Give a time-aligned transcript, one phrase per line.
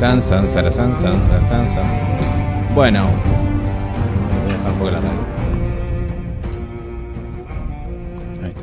[0.00, 2.74] San, san, san, san, san, san, san.
[2.74, 5.10] Bueno, voy a dejar un poco la radio.
[8.42, 8.62] Ahí está.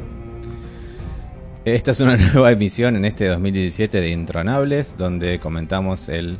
[1.63, 6.39] Esta es una nueva emisión en este 2017 de Intronables, donde comentamos el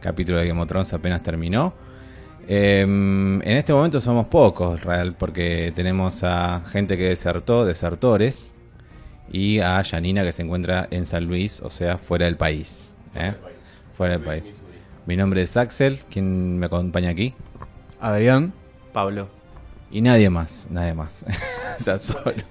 [0.00, 1.74] capítulo de Game of Thrones apenas terminó.
[2.48, 8.54] Em, en este momento somos pocos, real, porque tenemos a gente que desertó, desertores,
[9.30, 12.96] y a Janina que se encuentra en San Luis, o sea, fuera del país.
[13.14, 13.34] ¿eh?
[14.02, 14.60] Fuera del país.
[15.06, 17.34] Mi nombre es Axel, quien me acompaña aquí.
[18.00, 18.52] Adrián.
[18.92, 19.28] Pablo.
[19.92, 21.24] Y nadie más, nadie más.
[21.78, 22.42] o sea, solo.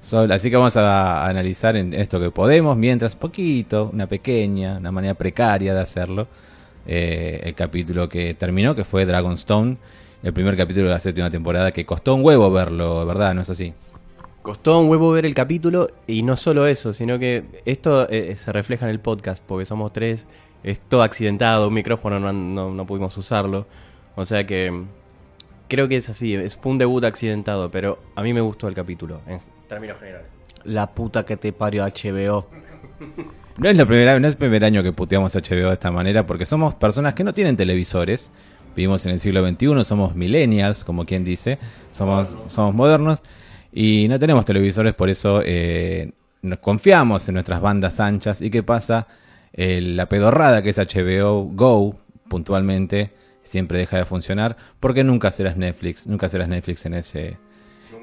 [0.00, 0.32] solo.
[0.32, 5.12] Así que vamos a, analizar en esto que podemos, mientras poquito, una pequeña, una manera
[5.12, 6.28] precaria de hacerlo,
[6.86, 9.76] eh, el capítulo que terminó, que fue Dragonstone,
[10.22, 13.34] el primer capítulo de la séptima temporada, que costó un huevo verlo, ¿verdad?
[13.34, 13.74] ¿No es así?
[14.40, 18.50] Costó un huevo ver el capítulo y no solo eso, sino que esto eh, se
[18.50, 20.26] refleja en el podcast porque somos tres,
[20.64, 23.66] es todo accidentado, un micrófono no, no, no pudimos usarlo,
[24.16, 24.86] o sea que mm,
[25.68, 28.74] creo que es así, es, fue un debut accidentado, pero a mí me gustó el
[28.74, 30.26] capítulo, en términos generales.
[30.64, 32.46] La puta que te parió HBO.
[33.56, 35.92] No es, la primera, no es el primer año que puteamos a HBO de esta
[35.92, 38.32] manera, porque somos personas que no tienen televisores,
[38.74, 41.60] vivimos en el siglo XXI, somos millennials, como quien dice,
[41.92, 43.22] somos, somos modernos.
[43.72, 46.10] Y no tenemos televisores, por eso eh,
[46.42, 48.42] nos confiamos en nuestras bandas anchas.
[48.42, 49.06] ¿Y qué pasa?
[49.56, 51.96] La pedorrada que es HBO Go,
[52.28, 54.56] puntualmente, siempre deja de funcionar.
[54.80, 57.38] Porque nunca serás Netflix, nunca serás Netflix en ese,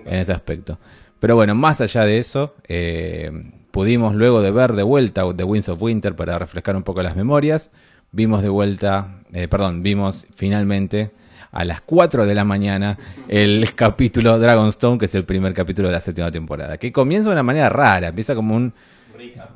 [0.05, 0.79] en ese aspecto.
[1.19, 3.31] Pero bueno, más allá de eso, eh,
[3.69, 7.15] pudimos luego de ver de vuelta The Winds of Winter para refrescar un poco las
[7.15, 7.69] memorias.
[8.11, 11.11] Vimos de vuelta, eh, perdón, vimos finalmente
[11.51, 15.93] a las 4 de la mañana el capítulo Dragonstone, que es el primer capítulo de
[15.93, 16.77] la séptima temporada.
[16.77, 18.73] Que comienza de una manera rara, empieza como un,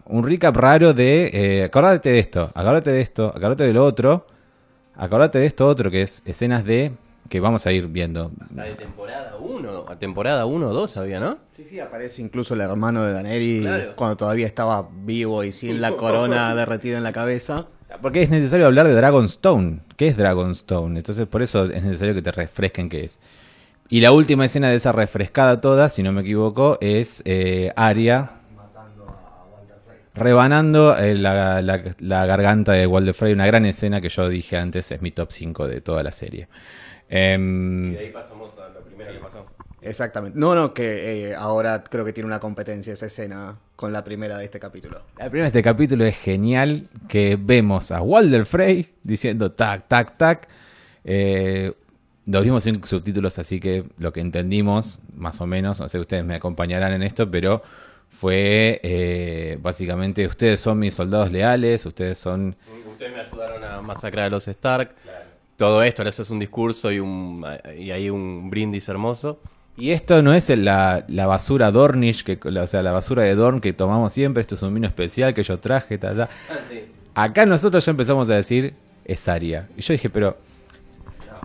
[0.06, 4.28] un recap raro de, eh, acordate de esto, acordate de esto, acordate de lo otro,
[4.96, 6.92] acordate de esto otro, que es escenas de
[7.30, 8.32] que vamos a ir viendo.
[8.40, 11.38] Hasta de temporada 1, a temporada 1 o 2 había, ¿no?
[11.56, 13.94] Sí, sí, aparece incluso el hermano de Daneri Claro.
[13.96, 17.66] cuando todavía estaba vivo y sin la corona derretida en la cabeza.
[18.02, 19.80] Porque es necesario hablar de Dragonstone.
[19.96, 21.00] ¿Qué es Dragonstone?
[21.00, 23.20] Entonces por eso es necesario que te refresquen qué es.
[23.90, 28.32] Y la última escena de esa refrescada toda, si no me equivoco, es eh, Arya
[30.16, 33.34] rebanando eh, la, la- la garganta de Walder Frey.
[33.34, 36.48] Una gran escena que yo dije antes es mi top 5 de toda la serie.
[37.09, 39.46] Em, ahí pasamos a lo primero que pasó.
[39.81, 40.40] Exactamente.
[40.40, 44.38] No, no, que eh, ahora creo que tiene una competencia esa escena con la primera
[44.38, 45.02] de este capítulo.
[45.18, 50.18] La primera de este capítulo es genial, que vemos a Walder Frey diciendo tac, tac,
[50.18, 50.47] tac.
[51.03, 51.74] Eh,
[52.26, 56.26] lo vimos sin subtítulos, así que lo que entendimos, más o menos, no sé, ustedes
[56.26, 57.62] me acompañarán en esto, pero
[58.10, 62.56] fue eh, básicamente, ustedes son mis soldados leales, ustedes son...
[62.92, 64.96] Ustedes me ayudaron a masacrar a los Stark.
[65.58, 67.46] Todo esto, le haces un discurso y, un,
[67.78, 69.40] y ahí un brindis hermoso.
[69.78, 73.60] Y esto no es la, la basura Dornish, que, o sea, la basura de Dorn
[73.60, 76.30] que tomamos siempre, esto es un vino especial que yo traje, ta, ta.
[77.14, 78.74] Acá nosotros ya empezamos a decir,
[79.04, 79.68] es Aria.
[79.76, 80.38] Y yo dije, pero...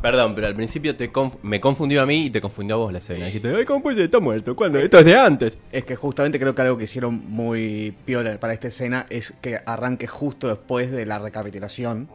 [0.03, 2.93] Perdón, pero al principio te conf- me confundió a mí y te confundió a vos
[2.93, 3.27] la escena.
[3.27, 4.05] Dijiste, ay, ¿cómo puede?
[4.05, 4.57] Está muerto.
[4.57, 4.79] ¿Cuándo?
[4.79, 5.59] Esto es de antes.
[5.73, 9.59] Es que justamente creo que algo que hicieron muy piola para esta escena es que
[9.67, 12.09] arranque justo después de la recapitulación.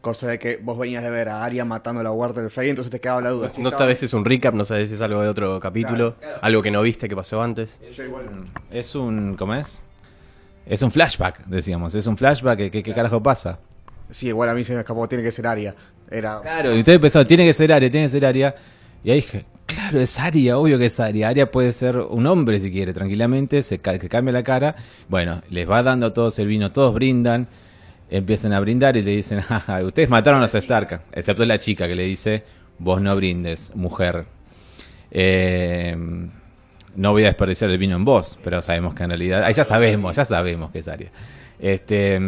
[0.00, 2.70] Cosa de que vos venías de ver a Arya matando a la Guardia del Frey,
[2.70, 3.50] entonces te quedaba la duda.
[3.50, 5.58] si No estaba- sabes si es un recap, no sabes si es algo de otro
[5.58, 7.78] capítulo, algo que no viste que pasó antes.
[7.94, 8.24] Yo igual-
[8.70, 9.34] Es un.
[9.36, 9.84] ¿Cómo es?
[10.64, 11.94] Es un flashback, decíamos.
[11.94, 12.56] Es un flashback.
[12.56, 13.58] ¿Qué, qué, qué carajo pasa?
[14.10, 15.74] Sí, igual a mí se me escapó, tiene que ser Arya.
[16.10, 16.40] Era...
[16.40, 18.54] Claro, y ustedes pensaron, tiene que ser Aria, tiene que ser Aria.
[19.02, 21.28] Y ahí dije, claro, es Aria, obvio que es Aria.
[21.28, 24.76] Aria puede ser un hombre si quiere, tranquilamente, se que cambie la cara.
[25.08, 27.48] Bueno, les va dando a todos el vino, todos brindan.
[28.08, 31.02] Empiezan a brindar y le dicen, jaja, ustedes mataron a los Stark.
[31.12, 32.44] Excepto la chica que le dice,
[32.78, 34.26] vos no brindes, mujer.
[35.10, 35.96] Eh,
[36.94, 39.42] no voy a desperdiciar el vino en vos, pero sabemos que en realidad.
[39.44, 41.10] Ahí ya sabemos, ya sabemos que es Aria.
[41.58, 42.20] Este.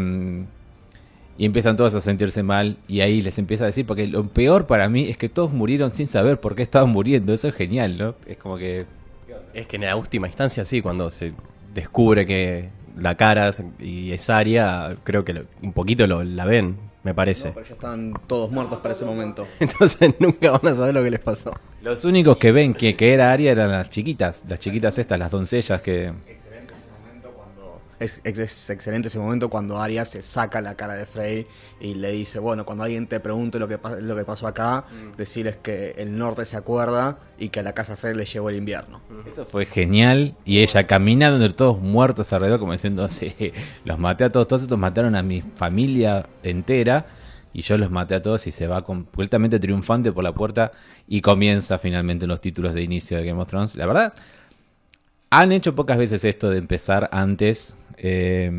[1.39, 2.77] Y empiezan todos a sentirse mal.
[2.89, 3.87] Y ahí les empieza a decir.
[3.87, 7.33] Porque lo peor para mí es que todos murieron sin saber por qué estaban muriendo.
[7.33, 8.15] Eso es genial, ¿no?
[8.27, 8.85] Es como que.
[9.55, 11.33] Es que en la última instancia, sí, cuando se
[11.75, 12.69] descubre que
[12.99, 17.49] la cara y es Aria, creo que lo- un poquito lo, la ven, me parece.
[17.49, 19.47] No, pero ya están todos muertos para ese momento.
[19.61, 21.53] Entonces nunca van a saber lo que les pasó.
[21.83, 24.45] Los únicos que ven que, que era Aria eran las chiquitas.
[24.49, 26.13] Las chiquitas estas, las doncellas que.
[28.01, 31.47] Es, es- es excelente ese momento cuando Arya se saca la cara de Frey
[31.81, 34.85] y le dice, bueno, cuando alguien te pregunte lo que, lo que pasó acá,
[35.17, 38.57] decirles que el norte se acuerda y que a la casa Frey le llevó el
[38.57, 39.01] invierno.
[39.31, 40.35] Eso fue genial.
[40.45, 43.35] Y ella caminando entre todos muertos alrededor, como diciendo, sí,
[43.85, 44.47] los maté a todos.
[44.49, 47.07] Todos estos mataron a mi familia entera.
[47.53, 50.71] Y yo los maté a todos y se va completamente triunfante por la puerta.
[51.09, 53.75] Y comienza finalmente los títulos de inicio de Game of Thrones.
[53.75, 54.13] La verdad,
[55.31, 57.77] han hecho pocas veces esto de empezar antes.
[57.97, 58.51] eh,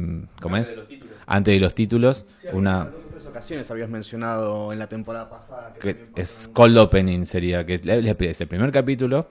[0.42, 0.77] ¿Cómo es?
[1.25, 2.25] Antes de los títulos.
[2.54, 2.89] Una.
[2.94, 7.75] En otras ocasiones habías mencionado en la temporada pasada que, es cold opening sería que
[7.75, 9.27] es el primer capítulo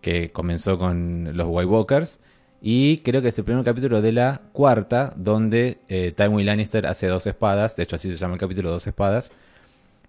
[0.00, 2.20] que comenzó con los White Walkers
[2.62, 7.06] y creo que es el primer capítulo de la cuarta donde eh, Tywin Lannister hace
[7.08, 9.30] dos espadas de hecho así se llama el capítulo dos espadas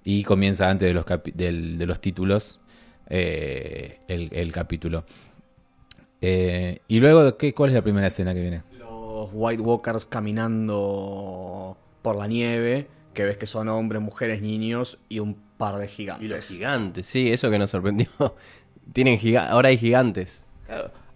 [0.03, 2.59] y comienza antes de los capi- del- de los títulos
[3.09, 5.03] eh, el, el capítulo
[6.21, 11.77] Eh, y luego ¿qué, cuál es la primera escena que viene los White Walkers caminando
[12.01, 15.87] por la nieve, que ves que son hombres, mujeres, niños y un par de Y
[15.87, 16.47] los gigantes.
[16.47, 18.07] gigantes, sí, eso que nos sorprendió.
[18.93, 20.45] Tienen giga ahora hay gigantes.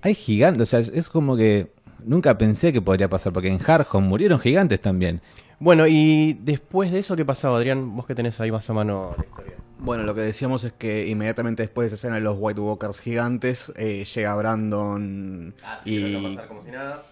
[0.02, 1.72] hay gigantes o sea es como que
[2.04, 5.22] nunca pensé que podría pasar porque en Harham murieron gigantes también
[5.63, 7.95] Bueno, y después de eso, ¿qué pasaba, Adrián?
[7.95, 9.54] Vos que tenés ahí más a mano la historia.
[9.80, 13.00] Bueno, lo que decíamos es que inmediatamente después de esa escena de los White Walkers
[13.00, 15.54] gigantes, eh, llega Brandon
[15.86, 16.36] y...
[16.50, 17.04] como si nada.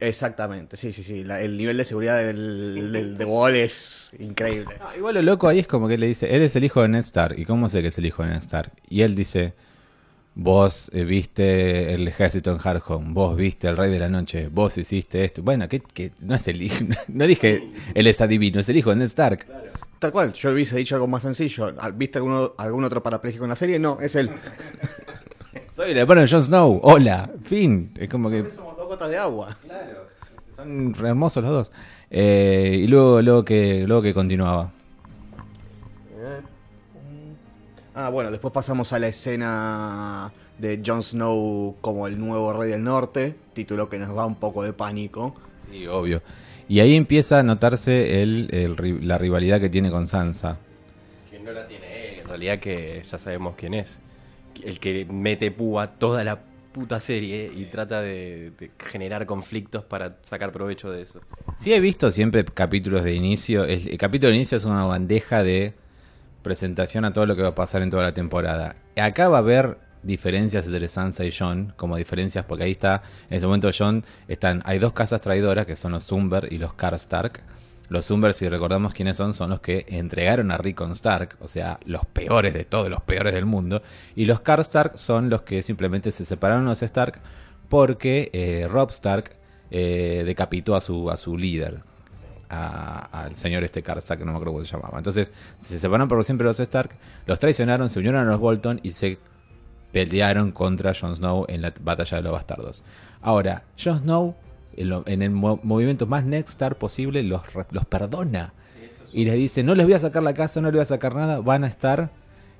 [0.00, 1.24] Exactamente, sí, sí, sí.
[1.24, 4.76] la- el nivel de seguridad del, del- de Wall es increíble.
[4.80, 6.88] No, igual lo loco ahí es como que le dice, él es el hijo de
[6.88, 7.38] Ned Stark.
[7.38, 8.72] ¿Y cómo sé que es el hijo de Ned Stark?
[8.88, 9.52] Y él dice,
[10.42, 14.78] vos eh, viste el ejército en Hardhome, vos viste el rey de la noche, vos
[14.78, 15.42] hiciste esto.
[15.42, 18.88] Bueno, que, que no es el hijo, no dije él es adivino, es el hijo
[18.90, 19.46] de Ned Stark.
[19.98, 21.74] Tal cual, yo hubiese dicho algo más sencillo.
[21.94, 23.78] ¿Viste alguno, algún otro parapléjico en la serie?
[23.78, 24.30] No, es él.
[25.70, 27.92] Soy el hermano de Jon Snow, hola, fin.
[27.98, 29.58] Es como que Somos dos gotas de agua.
[30.50, 31.72] son re hermosos los dos.
[32.10, 34.72] Eh, y luego, luego, que, luego que continuaba.
[37.94, 42.84] Ah, bueno, después pasamos a la escena de Jon Snow como el nuevo rey del
[42.84, 45.34] norte, título que nos da un poco de pánico.
[45.68, 46.22] Sí, obvio.
[46.68, 50.58] Y ahí empieza a notarse el, el ri- la rivalidad que tiene con Sansa.
[51.30, 54.00] Que no la tiene él, en realidad que ya sabemos quién es.
[54.62, 56.38] El que mete púa toda la
[56.72, 61.20] puta serie y trata de, de generar conflictos para sacar provecho de eso.
[61.56, 63.64] Sí he visto siempre capítulos de inicio.
[63.64, 65.74] El, el capítulo de inicio es una bandeja de
[66.42, 68.76] presentación a todo lo que va a pasar en toda la temporada.
[68.96, 73.36] Acá va a haber diferencias entre Sansa y Jon, como diferencias porque ahí está, en
[73.36, 77.42] ese momento Jon, están, hay dos casas traidoras que son los Umber y los Karstark.
[77.88, 81.80] Los Umber, si recordamos quiénes son, son los que entregaron a Rickon Stark, o sea,
[81.84, 83.82] los peores de todos, los peores del mundo.
[84.14, 87.20] Y los Karstark son los que simplemente se separaron los Stark
[87.68, 89.32] porque eh, Rob Stark
[89.72, 91.82] eh, decapitó a su, a su líder,
[92.50, 94.98] al señor este Karstark, que no me acuerdo cómo se llamaba.
[94.98, 96.90] Entonces, se separaron por siempre los Stark,
[97.26, 99.18] los traicionaron, se unieron a los Bolton y se
[99.92, 102.82] pelearon contra Jon Snow en la batalla de los bastardos.
[103.22, 104.34] Ahora, Jon Snow,
[104.76, 108.52] en, lo- en el mo- movimiento más Nextar posible, los, los perdona.
[109.12, 111.14] Y les dice, no les voy a sacar la casa, no les voy a sacar
[111.14, 112.10] nada, van a estar...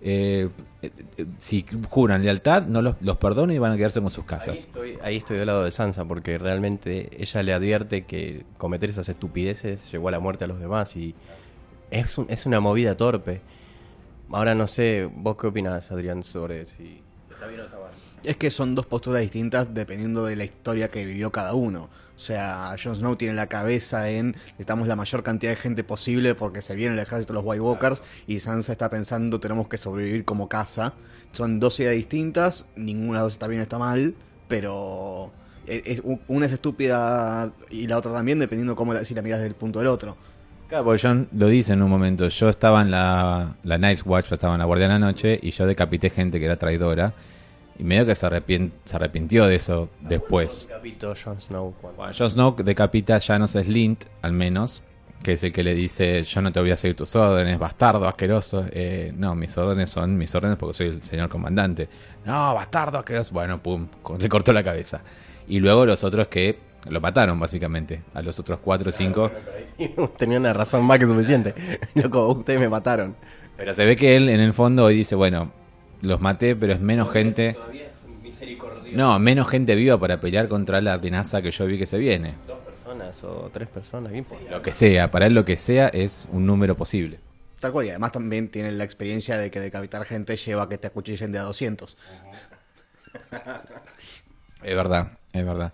[0.02, 0.48] eh,
[0.82, 4.24] eh, eh, si juran lealtad, no los, los perdono y van a quedarse con sus
[4.24, 4.58] Ahí casas.
[4.60, 9.08] estoy, ahí estoy del lado de Sansa porque realmente ella le advierte que cometer esas
[9.08, 11.14] estupideces llevó a la muerte a los demás y
[11.90, 13.40] es, un- es una movida torpe.
[14.32, 17.90] Ahora no sé, vos qué opinas, Adrián, sobre si está bien o está mal.
[18.24, 21.88] Es que son dos posturas distintas dependiendo de la historia que vivió cada uno.
[22.16, 26.34] O sea, Jon Snow tiene la cabeza en necesitamos la mayor cantidad de gente posible
[26.34, 29.78] porque se viene el ejército de los White Walkers y Sansa está pensando tenemos que
[29.78, 30.92] sobrevivir como casa.
[31.32, 34.14] Son dos ideas distintas, ninguna de dos está bien o está mal,
[34.48, 35.30] pero
[35.66, 39.48] es- una es estúpida y la otra también dependiendo cómo la, si la miras desde
[39.48, 40.16] el punto del otro.
[40.68, 42.28] Claro, porque John lo dice en un momento.
[42.28, 45.38] Yo estaba en la, la Night Watch, yo estaba en la Guardia de la Noche
[45.42, 47.14] y yo decapité gente que era traidora.
[47.80, 48.28] Y medio que se,
[48.84, 50.68] se arrepintió de eso después.
[50.70, 51.74] Capito Jon Snow.
[51.80, 54.82] Bueno, Jon Snow decapita a Janos Slint, al menos,
[55.22, 58.06] que es el que le dice, yo no te voy a seguir tus órdenes, bastardo,
[58.06, 58.66] asqueroso.
[58.70, 61.88] Eh, no, mis órdenes son mis órdenes porque soy el señor comandante.
[62.26, 63.32] No, bastardo, asqueroso.
[63.32, 65.00] Bueno, pum, le cortó la cabeza.
[65.48, 68.02] Y luego los otros que lo mataron, básicamente.
[68.12, 69.30] A los otros cuatro o cinco.
[70.18, 71.54] Tenía una razón más que suficiente.
[71.94, 73.16] Loco, ustedes me mataron.
[73.56, 75.50] Pero se ve que él, en el fondo, hoy dice, bueno,
[76.02, 77.54] los maté, pero es menos gente...
[77.54, 78.96] Todavía es misericordioso.
[78.96, 82.34] No, menos gente viva para pelear contra la amenaza que yo vi que se viene.
[82.46, 84.50] Dos personas o tres personas, ¿qué importa?
[84.50, 87.18] Lo que sea, para él lo que sea es un número posible.
[87.60, 90.78] Tal cual, y además también tiene la experiencia de que decapitar gente lleva a que
[90.78, 91.96] te acuchillen de a 200.
[94.62, 95.72] Es verdad, es verdad.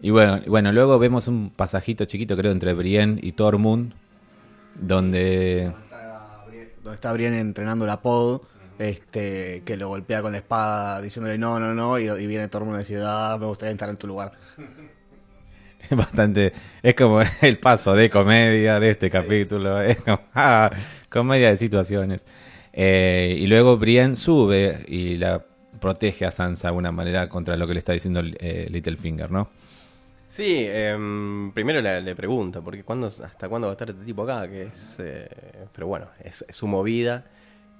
[0.00, 3.94] Y bueno, y bueno, luego vemos un pasajito chiquito, creo, entre Brienne y Tormund,
[4.74, 5.72] donde...
[6.82, 8.42] Donde está Brienne entrenando la pod,
[8.82, 12.76] este, que lo golpea con la espada diciéndole no, no, no, y, y viene Tormund
[12.76, 14.32] y dice, ah, me gustaría estar en tu lugar.
[15.90, 16.52] Es bastante.
[16.82, 19.80] Es como el paso de comedia de este capítulo.
[19.82, 20.20] Es como.
[20.34, 20.70] ah,
[21.08, 22.24] comedia de situaciones.
[22.72, 25.44] Eh, y luego Brienne sube y la
[25.80, 29.50] protege a Sansa de alguna manera contra lo que le está diciendo eh, Littlefinger, ¿no?
[30.28, 34.22] Sí, em, primero le, le pregunta, porque ¿cuándo, ¿hasta cuándo va a estar este tipo
[34.22, 34.48] acá?
[34.48, 35.28] Que es, eh,
[35.74, 37.26] pero bueno, es, es su movida.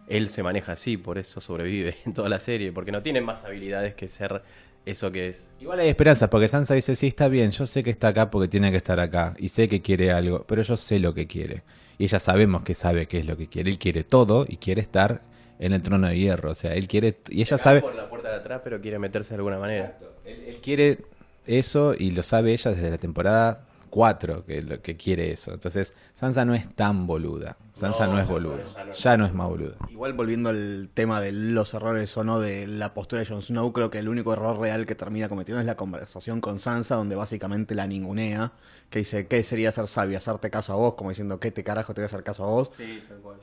[0.08, 3.44] Él se maneja así, por eso sobrevive en toda la serie, porque no tiene más
[3.44, 4.42] habilidades que ser
[4.84, 5.50] eso que es.
[5.60, 8.48] Igual hay esperanzas, porque Sansa dice: Sí, está bien, yo sé que está acá porque
[8.48, 9.34] tiene que estar acá.
[9.38, 11.62] Y sé que quiere algo, pero yo sé lo que quiere.
[11.98, 13.70] Y ella sabemos que sabe qué es lo que quiere.
[13.70, 15.22] Él quiere todo y quiere estar
[15.58, 16.50] en el trono de hierro.
[16.50, 17.18] O sea, él quiere.
[17.28, 17.80] Y ella sabe.
[17.80, 19.98] por la puerta de atrás, pero quiere meterse de alguna manera.
[20.24, 20.98] Él, él quiere
[21.46, 25.52] eso y lo sabe ella desde la temporada 4 que, lo- que quiere eso.
[25.52, 27.58] Entonces, Sansa no es tan boluda.
[27.72, 28.56] Sansa no, No, es boluda.
[28.74, 28.98] ya no es.
[29.02, 29.76] Ya no es más boluda.
[29.90, 33.70] Igual volviendo al tema de los errores o no de la postura de Jon Snow,
[33.74, 37.16] creo que el único error real que termina cometiendo es la conversación con Sansa, donde
[37.16, 38.52] básicamente la ningunea,
[38.88, 40.18] que dice, ¿qué sería ser sabia?
[40.18, 42.46] Hacerte caso a vos, como diciendo, ¿qué te carajo te voy a hacer caso a
[42.46, 42.70] vos?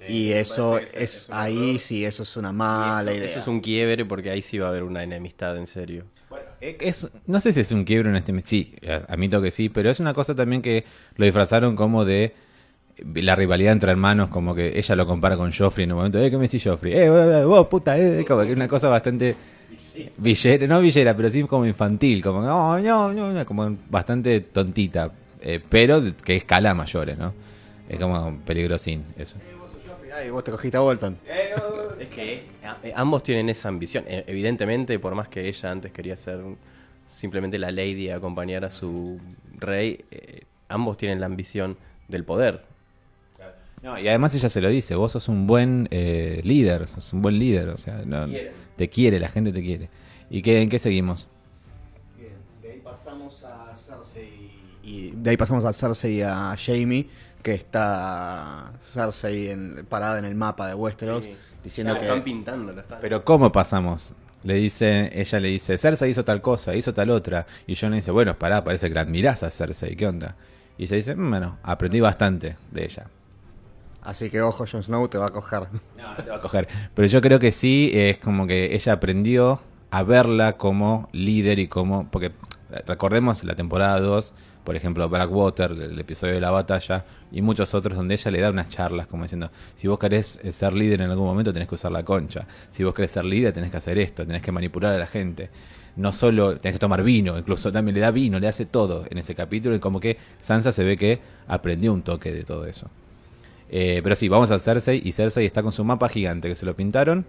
[0.08, 3.29] y eso es, ahí sí, eso es una mala eso, idea.
[3.32, 6.06] eso es un quiebre porque ahí sí va a haber una enemistad en serio.
[6.32, 8.34] Eh, Es, no sé si es un quiebre en este...
[8.44, 10.86] Sí, eh, admito que sí, pero es una cosa también que
[11.16, 12.34] lo disfrazaron como de
[13.16, 16.20] la rivalidad entre hermanos, como que ella lo compara con Joffrey en un momento.
[16.22, 16.94] Eh, ¿qué me decís Joffrey?
[16.94, 19.36] Eh, vos, puta, eh, como que una cosa bastante...
[20.18, 25.12] Villera, no villera, pero sí como infantil, como, no, no, no, como bastante tontita,
[25.42, 27.34] eh, pero que escala a mayores, ¿no?
[27.88, 29.38] Es como peligrosín eso.
[30.13, 31.18] Ay, vos te cogiste a Bolton.
[32.00, 32.34] Es que
[32.84, 34.06] eh, ambos tienen esa ambición.
[34.08, 36.39] Eh, Evidentemente, por más que ella antes quería ser
[37.06, 39.20] simplemente la lady y acompañar a su
[39.58, 42.63] rey, eh, ambos tienen la ambición del poder.
[43.82, 47.22] No, y además ella se lo dice, vos sos un buen eh, líder, sos un
[47.22, 48.28] buen líder, o sea, no-
[48.75, 49.89] te quiere, la gente te quiere.
[50.30, 51.30] ¿Y qué, en qué seguimos?
[52.18, 54.51] Bien, de ahí pasamos a Cersei
[54.84, 57.08] y de ahí pasamos a Cersei y a Jamie,
[57.41, 61.36] que está Cersei en- parada en el mapa de Westeros, Sí.
[61.63, 62.81] diciendo Claro, que Están pintándola.
[62.81, 64.13] están- Pero ¿cómo pasamos?
[64.43, 67.46] Le dice, ella le dice, Cersei hizo tal cosa, hizo tal otra.
[67.67, 70.36] Y Jon le dice, bueno, pará, parece que la admirás a Cersei, ¿qué onda?
[70.77, 73.08] Y ella dice, "Mm, bueno, aprendí bastante de ella.
[74.01, 75.63] así que ojo Jon Snow te va a coger.
[75.98, 76.67] No, te va a coger.
[76.96, 81.67] Pero yo creo que sí, es como que ella aprendió a verla como líder y
[81.67, 82.08] como...
[82.10, 82.31] Porque
[82.86, 84.34] recordemos la temporada 2,
[84.64, 88.50] por ejemplo, Blackwater, el episodio de la batalla, y muchos otros donde ella le da
[88.52, 91.76] unas charlas como diciendo, si vos querés eh, ser líder en algún momento tenés que
[91.76, 94.94] usar la concha, si vos querés ser líder tenés que hacer esto, tenés que manipular
[94.94, 95.50] a la gente.
[95.96, 99.18] No solo tenés que tomar vino, incluso también le da vino, le hace todo en
[99.18, 102.90] ese capítulo y como que Sansa se ve que aprendió un toque de todo eso.
[103.70, 106.66] Eh, pero sí, vamos a Cersei y Cersei está con su mapa gigante que se
[106.66, 107.26] lo pintaron.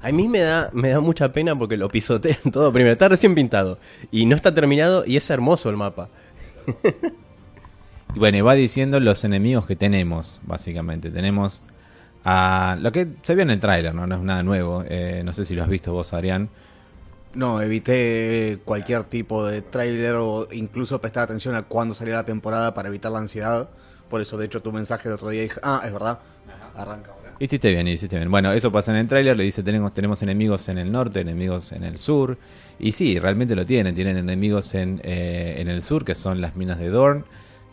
[0.00, 2.92] A mí me da, me da mucha pena porque lo pisotean todo primero.
[2.92, 3.78] Está recién pintado
[4.10, 6.08] y no está terminado y es hermoso el mapa.
[8.14, 11.10] Y bueno, y va diciendo los enemigos que tenemos, básicamente.
[11.10, 11.62] Tenemos
[12.24, 14.06] a lo que se vio en el tráiler, ¿no?
[14.06, 14.82] no es nada nuevo.
[14.88, 16.48] Eh, no sé si lo has visto vos, Adrián.
[17.34, 22.72] No, evité cualquier tipo de tráiler o incluso prestar atención a cuándo salía la temporada
[22.72, 23.68] para evitar la ansiedad.
[24.08, 26.20] Por eso, de hecho, tu mensaje el otro día dije, ah, es verdad,
[26.74, 27.17] arranca ahora.
[27.40, 28.30] Hiciste bien, hiciste bien.
[28.30, 31.70] Bueno, eso pasa en el tráiler, le dice tenemos, tenemos enemigos en el norte, enemigos
[31.70, 32.36] en el sur.
[32.80, 33.94] Y sí, realmente lo tienen.
[33.94, 37.24] Tienen enemigos en, eh, en el sur, que son las minas de Dorn.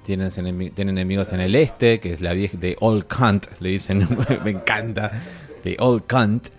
[0.03, 4.07] Tienen, tienen enemigos en el este, que es la vieja de Old Cunt, le dicen,
[4.43, 5.11] me encanta,
[5.63, 6.49] de Old Cunt.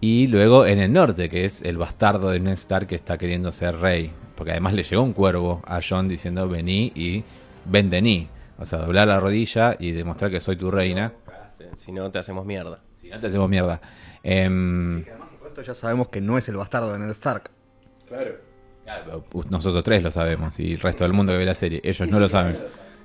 [0.00, 3.52] Y luego en el norte, que es el bastardo de Ned Stark que está queriendo
[3.52, 4.12] ser rey.
[4.34, 7.22] Porque además le llegó un cuervo a John diciendo vení y
[7.66, 8.28] vendení.
[8.58, 11.12] O sea, doblar la rodilla y demostrar que soy tu reina.
[11.74, 12.80] Si no, te hacemos mierda.
[12.92, 13.80] Si no te hacemos mierda.
[14.22, 17.50] Em, Además, por esto ya sabemos que no es el bastardo de Ned Stark.
[18.08, 21.80] claro, nosotros tres lo sabemos y el resto del mundo que ve la serie.
[21.82, 22.58] Ellos no lo saben.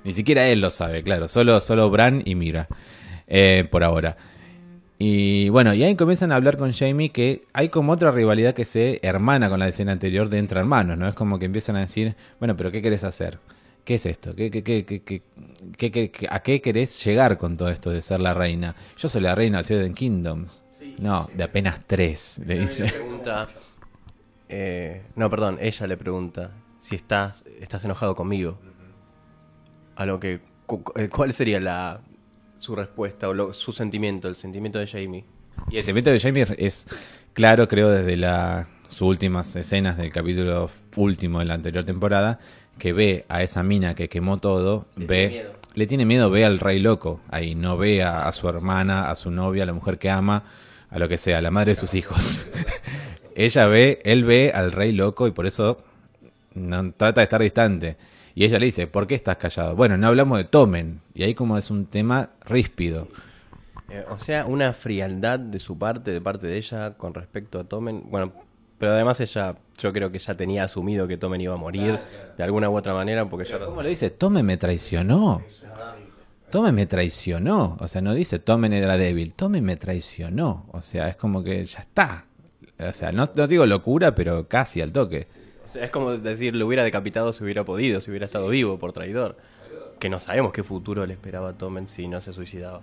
[0.04, 1.28] Ni siquiera él lo sabe, claro.
[1.28, 2.68] Solo, solo Bran y Mira.
[3.26, 4.16] Eh, por ahora.
[4.98, 8.64] Y bueno, y ahí comienzan a hablar con Jamie que hay como otra rivalidad que
[8.64, 11.08] se hermana con la escena anterior de entre hermanos, ¿no?
[11.08, 13.38] Es como que empiezan a decir, bueno, pero ¿qué querés hacer?
[13.84, 14.34] ¿Qué es esto?
[14.36, 15.22] ¿Qué, qué, qué, qué, qué-
[15.76, 18.76] qué- qué- qué- a qué querés llegar con todo esto de ser la reina?
[18.96, 20.62] Yo soy la reina de Seven Kingdoms.
[21.00, 22.84] No, de apenas tres, le Le dice.
[22.84, 23.48] pregunta.
[24.48, 28.58] eh, no, perdón, ella le pregunta si estás, estás enojado conmigo.
[29.96, 30.40] A lo que.
[30.96, 32.00] eh, ¿Cuál sería la
[32.56, 35.24] su respuesta o lo- su sentimiento, el sentimiento de Jamie?
[35.70, 36.86] Y el sentimiento de Jamie es
[37.32, 42.38] claro, creo, desde la sus últimas escenas del capítulo último de la anterior temporada,
[42.78, 46.78] que ve a esa mina que quemó todo, ve, le tiene miedo, ve al rey
[46.78, 50.10] loco ahí, no ve a, a su hermana, a su novia, a la mujer que
[50.10, 50.44] ama,
[50.90, 52.48] a lo que sea, a la madre de sus hijos.
[53.34, 55.82] ella ve, él ve al rey loco y por eso
[56.54, 57.96] no, trata de estar distante.
[58.34, 59.76] Y ella le dice, ¿por qué estás callado?
[59.76, 61.00] Bueno, no hablamos de Tomen.
[61.14, 63.08] Y ahí como es un tema ríspido.
[63.90, 67.64] Eh, o sea, una frialdad de su parte, de parte de ella, con respecto a
[67.64, 68.04] Tomen.
[68.10, 68.32] Bueno,
[68.82, 72.00] pero además ella, yo creo que ya tenía asumido que Tomen iba a morir
[72.36, 73.60] de alguna u otra manera, porque ya...
[73.60, 74.10] ¿Cómo le dice?
[74.10, 75.40] Tomen me traicionó.
[76.50, 77.76] Tomen me traicionó.
[77.78, 79.34] O sea, no dice Tomen era débil.
[79.34, 80.66] Tomen me traicionó.
[80.72, 82.24] O sea, es como que ya está.
[82.80, 85.28] O sea, no, no digo locura, pero casi al toque.
[85.74, 89.36] Es como decir, lo hubiera decapitado si hubiera podido, si hubiera estado vivo por traidor.
[90.00, 92.80] Que no sabemos qué futuro le esperaba a Tomen si no se suicidaba.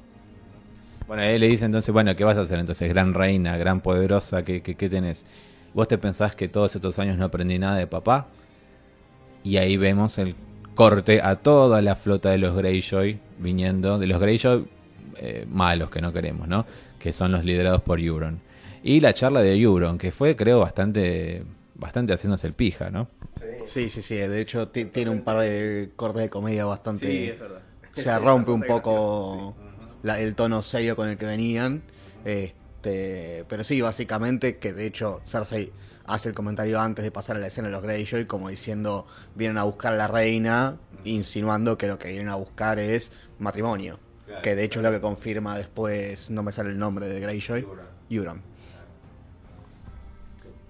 [1.07, 2.87] Bueno, él le dice entonces, bueno, ¿qué vas a hacer entonces?
[2.87, 5.25] Gran reina, gran poderosa, ¿qué, qué, qué tenés?
[5.73, 8.27] ¿Vos te pensás que todos estos años no aprendí nada de papá?
[9.43, 10.35] Y ahí vemos el
[10.75, 14.67] corte a toda la flota de los Greyjoy viniendo, de los Greyjoy
[15.17, 16.65] eh, malos que no queremos, ¿no?
[16.97, 18.39] Que son los liderados por Euron.
[18.83, 21.43] Y la charla de Euron, que fue creo bastante
[21.75, 23.07] bastante haciéndose el pija, ¿no?
[23.65, 24.15] Sí, sí, sí.
[24.15, 27.07] De hecho, ti- tiene un par de cortes de comedia bastante.
[27.07, 27.61] Sí, es verdad.
[27.93, 29.55] Se rompe un poco
[30.03, 31.81] la- el tono serio con el que venían.
[32.81, 35.73] Este, pero sí, básicamente, que de hecho Cersei
[36.05, 39.05] hace el comentario antes de pasar a la escena de los Greyjoy, como diciendo,
[39.35, 43.99] vienen a buscar a la reina, insinuando que lo que vienen a buscar es matrimonio.
[44.43, 47.67] Que de hecho es lo que confirma después, no me sale el nombre de Greyjoy,
[48.09, 48.41] Euron.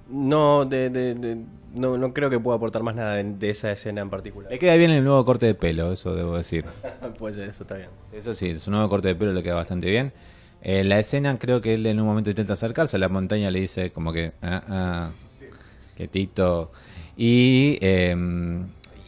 [0.09, 1.37] No, de, de- de-
[1.75, 4.49] no, no creo que pueda aportar más nada de, de esa escena en particular.
[4.51, 6.65] Le queda bien el nuevo corte de pelo, eso debo decir.
[7.19, 7.89] Puede ser, eso está bien.
[8.11, 10.11] Eso sí, su nuevo corte de pelo le queda bastante bien.
[10.61, 13.61] Eh, la escena creo que él en un momento intenta acercarse a la montaña, le
[13.61, 15.09] dice como que, ah, ah,
[15.95, 16.71] quietito.
[17.15, 18.15] Y, eh,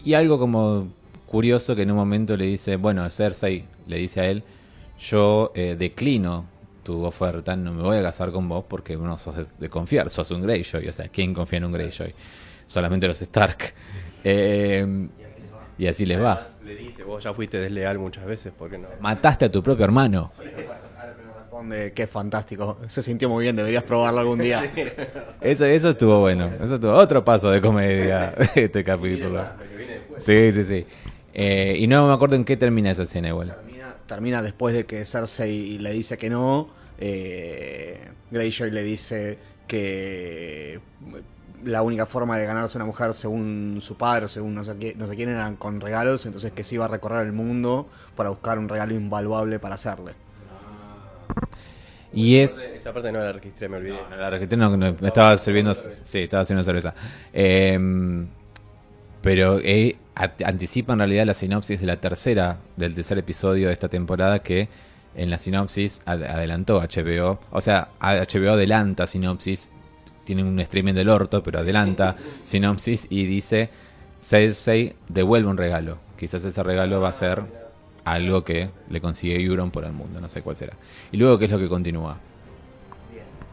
[0.03, 0.87] y algo como
[1.27, 4.43] curioso que en un momento le dice, bueno, Cersei le dice a él,
[4.99, 6.45] yo eh, declino
[6.83, 10.09] tu oferta, no me voy a casar con vos porque no sos de, de confiar,
[10.09, 12.13] sos un Greyjoy, o sea, ¿quién confía en un Greyjoy?
[12.65, 13.73] Solamente los Stark.
[14.23, 15.07] Eh,
[15.79, 16.33] y así les va.
[16.33, 18.87] Además, le dice, vos ya fuiste desleal muchas veces, ¿por qué no?
[18.99, 20.31] Mataste a tu propio hermano.
[21.51, 22.77] Responde, qué fantástico.
[22.87, 24.71] Se sintió muy bien, deberías probarlo algún día.
[25.41, 26.49] Eso, eso estuvo bueno.
[26.63, 29.43] Eso estuvo otro paso de comedia de este capítulo.
[30.17, 30.85] Sí, sí, sí.
[31.33, 33.53] Eh, y no me acuerdo en qué termina esa escena igual.
[33.65, 36.69] Termina, termina después de que Cersei le dice que no.
[36.99, 37.99] Eh,
[38.31, 39.37] Greyjoy le dice
[39.67, 40.79] que
[41.65, 45.05] la única forma de ganarse una mujer según su padre, según no sé, qué- no
[45.05, 46.25] sé quién, eran con regalos.
[46.25, 50.13] Entonces que sí iba a recorrer el mundo para buscar un regalo invaluable para hacerle.
[52.13, 52.61] Y es...
[52.75, 53.97] Esa parte no la registré, me olvidé.
[54.17, 55.73] La registré, no, no, me estaba sirviendo...
[55.73, 56.93] Sí, estaba haciendo cerveza.
[57.33, 58.25] Eh,
[59.21, 59.97] pero eh,
[60.43, 64.67] anticipa en realidad la sinopsis de la tercera, del tercer episodio de esta temporada que
[65.15, 67.39] en la sinopsis ad- adelantó HBO.
[67.51, 69.71] O sea, HBO adelanta sinopsis,
[70.25, 73.69] tiene un streaming del orto, pero adelanta sinopsis y dice
[74.21, 75.99] Cersei devuelve un regalo.
[76.17, 77.43] Quizás ese regalo va a ser
[78.03, 80.73] algo que le consigue Euron por el mundo, no sé cuál será.
[81.11, 82.17] Y luego, ¿qué es lo que continúa?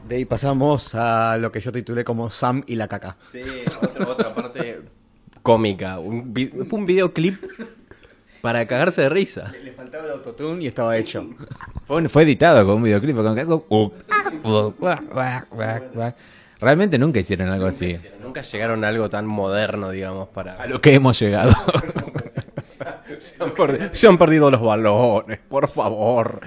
[0.09, 3.17] De ahí pasamos a lo que yo titulé como Sam y la caca.
[3.31, 3.43] Sí,
[3.83, 4.81] otra, otra parte
[5.43, 5.99] cómica.
[5.99, 7.37] Un, vi- un videoclip
[8.41, 9.53] para cagarse de risa.
[9.63, 11.29] Le faltaba el autotune y estaba hecho.
[11.87, 13.17] Fue, fue editado con un videoclip.
[13.17, 13.93] Con
[16.61, 17.97] Realmente nunca hicieron algo así.
[18.23, 20.55] Nunca llegaron a algo tan moderno, digamos, para...
[20.61, 21.53] A lo que hemos llegado.
[23.19, 26.41] Se han, perdi- se han perdido los balones, por favor.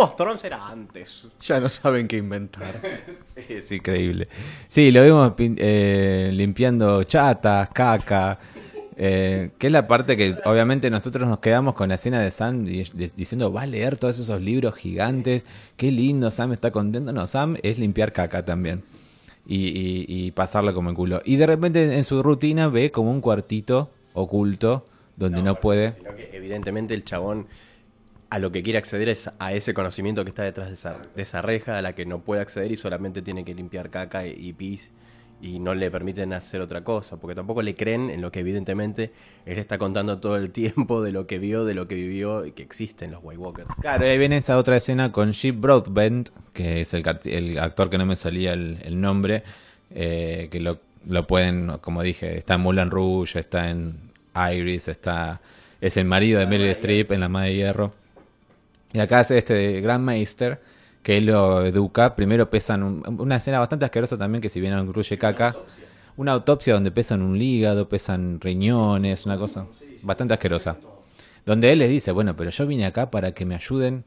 [0.00, 1.26] Of Thrones era antes.
[1.40, 2.74] Ya no saben qué inventar.
[3.24, 4.28] Sí, es increíble.
[4.68, 8.38] Sí, lo vimos eh, limpiando chatas, caca.
[8.96, 12.64] eh, que es la parte que obviamente nosotros nos quedamos con la escena de Sam
[12.64, 15.46] di- di- diciendo, va a leer todos esos libros gigantes.
[15.76, 17.12] Qué lindo, Sam está contento.
[17.12, 18.82] No, Sam es limpiar caca también.
[19.46, 21.22] Y, y, y pasarla como el culo.
[21.24, 24.86] Y de repente en su rutina ve como un cuartito oculto
[25.18, 25.92] donde no, puede.
[25.92, 27.46] Sino que evidentemente el chabón
[28.30, 31.22] a lo que quiere acceder es a ese conocimiento que está detrás de esa, de
[31.22, 34.32] esa reja a la que no puede acceder y solamente tiene que limpiar caca y,
[34.32, 34.92] y pis
[35.40, 39.12] y no le permiten hacer otra cosa, porque tampoco le creen en lo que evidentemente
[39.46, 42.52] él está contando todo el tiempo de lo que vio, de lo que vivió y
[42.52, 43.68] que existen los White Walkers.
[43.80, 47.98] Claro, ahí viene esa otra escena con Chip Broadbent, que es el, el actor que
[47.98, 49.44] no me salía el, el nombre,
[49.90, 54.07] eh, que lo, lo pueden, como dije, está en Moulin Rouge, está en
[54.52, 55.40] Iris, está
[55.80, 57.92] es el marido de Meryl Streep en La Madre de Hierro.
[58.92, 60.60] Y acá hace este Grand Meister,
[61.02, 62.16] que él lo educa.
[62.16, 65.56] Primero pesan un- una escena bastante asquerosa también, que si bien incluye caca.
[66.16, 69.66] Una autopsia donde pesan un hígado, pesan riñones, una cosa
[70.02, 70.76] bastante asquerosa.
[71.46, 74.04] Donde él les dice, bueno, pero yo vine acá para que me ayuden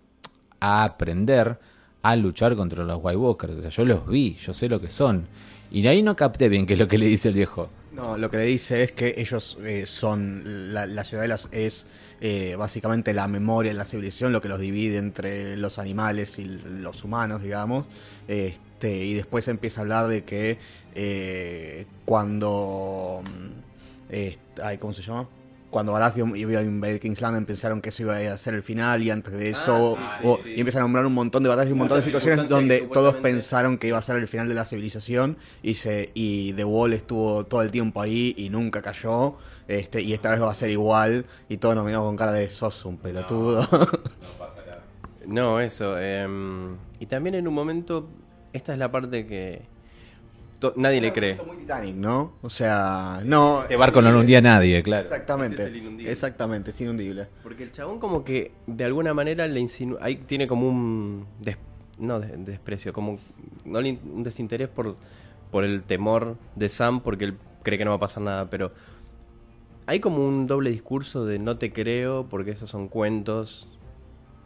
[0.59, 1.57] a aprender
[2.03, 3.53] a luchar contra los White Walkers.
[3.59, 5.25] O sea, yo los vi, yo sé lo que son.
[5.71, 7.69] Y de ahí no capté bien qué es lo que le dice el viejo.
[7.91, 11.87] No, lo que le dice es que ellos eh, son, la, la ciudadela es
[12.21, 17.03] eh, básicamente la memoria, la civilización, lo que los divide entre los animales y los
[17.03, 17.87] humanos, digamos.
[18.29, 20.57] Este, y después empieza a hablar de que
[20.95, 23.23] eh, cuando...
[23.25, 25.27] mm, ¿Cómo se llama?
[25.71, 29.01] Cuando Baratheon iba a invadir King's Landing pensaron que eso iba a ser el final
[29.01, 31.79] y antes de eso o- y empiezan a nombrar un montón de batallas y un
[31.79, 35.37] montón de situaciones donde todos pensaron que iba a ser el final de la civilización
[35.63, 40.13] y se y The Wall estuvo todo el tiempo ahí y nunca cayó este y
[40.13, 42.97] esta vez va a ser igual y todos nos miramos con cara de sos un
[42.97, 43.65] pelotudo
[45.25, 45.97] No, eso.
[45.99, 48.09] em, y también en un momento,
[48.53, 49.61] esta es la parte que
[50.75, 51.35] nadie le cree.
[51.45, 55.03] muy Titanic no o sea no Este barco no lo hundía a nadie, claro.
[55.03, 59.59] exactamente Este es exactamente es inundible Porque el chabón como que de alguna manera le
[59.59, 61.57] insinúa, ahí tiene como un des-
[61.99, 63.19] no de- desprecio, como
[63.65, 64.95] no un desinterés por
[65.51, 68.71] por el temor de Sam porque él cree que no va a pasar nada, pero
[69.85, 73.67] hay como un doble discurso de no te creo porque esos son cuentos,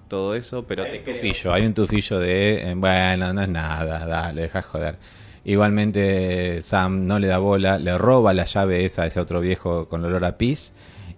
[0.08, 1.13] todo eso, pero te creo.
[1.15, 4.97] tufillo, hay un tufillo de, eh, bueno, no es nada, dale, deja joder.
[5.45, 9.88] Igualmente Sam no le da bola, le roba la llave esa a ese otro viejo
[9.88, 10.73] con olor a pis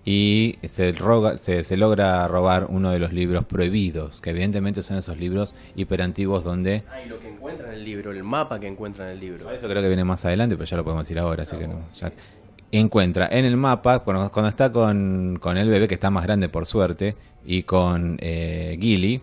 [0.06, 4.98] y se, roga- se, se logra robar uno de los libros prohibidos, que evidentemente son
[4.98, 6.84] esos libros hiperantiguos donde...
[6.94, 9.50] Ay, lo que encuentra en el libro, el mapa que encuentra en el libro.
[9.52, 11.80] Eso creo que viene más adelante, pero ya lo podemos decir ahora, así que no.
[11.98, 12.12] ya-
[12.72, 16.50] encuentra en el mapa, cuando, cuando está con, con el bebé, que está más grande
[16.50, 19.22] por suerte, y con eh, Gilly,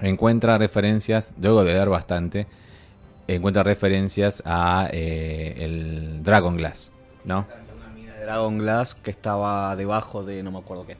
[0.00, 2.46] encuentra referencias, luego de leer bastante,
[3.28, 6.92] encuentra referencias a eh, el Dragon Glass,
[7.24, 7.46] ¿no?
[7.76, 10.96] una mina de Dragon Glass que estaba debajo de no me acuerdo qué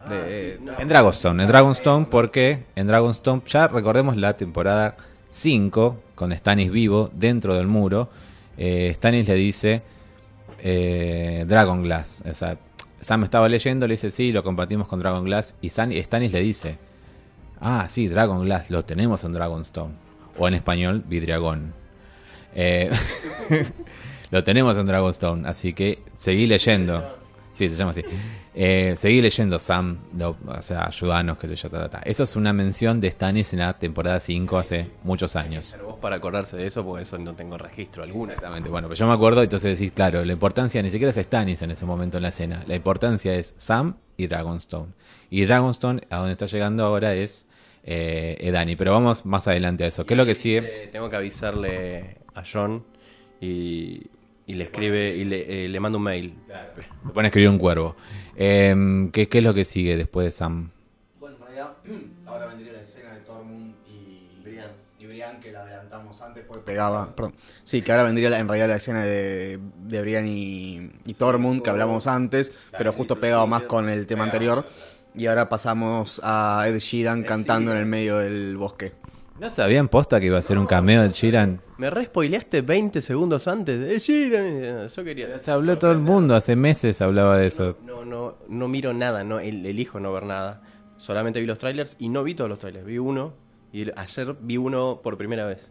[0.00, 4.96] Ah, de, En Dragonstone, en Dragonstone, porque en Dragonstone, ya recordemos la temporada
[5.30, 8.08] 5, con Stannis vivo dentro del muro,
[8.56, 9.82] eh, Stannis le dice
[10.60, 12.22] eh, Dragon Glass.
[12.30, 12.58] O sea,
[13.00, 16.40] Sam estaba leyendo, le dice, sí, lo compartimos con Dragon Glass, y San- Stannis le
[16.40, 16.78] dice,
[17.60, 19.94] ah, sí, Dragon Glass, lo tenemos en Dragonstone.
[20.38, 21.74] O en español, Vidriagón.
[22.54, 22.90] Eh,
[24.30, 27.16] lo tenemos en Dragonstone, así que seguí leyendo.
[27.50, 28.02] Sí, se llama así.
[28.54, 29.98] Eh, seguí leyendo, Sam.
[30.16, 31.98] lo- o sea, ayudanos, que sé yo, ta, ta, ta.
[32.04, 35.70] Eso es una mención de Stannis en la temporada 5 hace muchos años.
[35.74, 38.32] Pero vos para acordarse de eso, porque eso no tengo registro alguno.
[38.32, 41.62] Exactamente, bueno, pues yo me acuerdo, entonces decís, claro, la importancia ni siquiera es Stannis
[41.62, 42.62] en ese momento en la escena.
[42.68, 44.92] La importancia es Sam y Dragonstone.
[45.30, 47.46] Y Dragonstone, a donde está llegando ahora, es
[47.90, 48.76] eh, Edani.
[48.76, 50.04] Pero vamos más adelante a eso.
[50.04, 50.58] ¿Qué es lo que sigue?
[50.84, 52.84] Eh, tengo que avisarle a John
[53.40, 54.02] y,
[54.46, 56.34] y le escribe y le, eh, le mando un mail.
[57.06, 57.96] Se pone a escribir un cuervo.
[58.36, 60.70] Eh, ¿qué, qué es lo que sigue después de Sam?
[61.18, 61.72] Bueno, en realidad,
[62.26, 64.70] ahora vendría la escena de Tormund y Brian.
[65.00, 67.14] y Brian, que la adelantamos antes porque pegaba.
[67.16, 67.34] Perdón.
[67.64, 71.62] Sí, que ahora vendría la- en realidad la escena de, de Brian y, y Tormund,
[71.62, 74.66] que hablamos antes, pero justo pegaba más con el tema anterior.
[75.18, 78.92] Y ahora pasamos a Ed Sheeran cantando en el medio del bosque.
[79.40, 81.60] ¿No sabían posta que iba a ser un cameo de Sheeran?
[81.76, 83.78] Me re spoileaste 20 segundos antes.
[83.88, 84.88] Eh, Sheeran.
[84.88, 85.38] Yo quería.
[85.38, 87.76] Se habló todo el mundo, hace meses hablaba de eso.
[87.84, 90.62] No, no, no miro nada, no, el- elijo no ver nada.
[90.96, 92.84] Solamente vi los trailers y no vi todos los trailers.
[92.86, 93.32] Vi uno
[93.72, 95.70] y ayer vi uno por primera vez.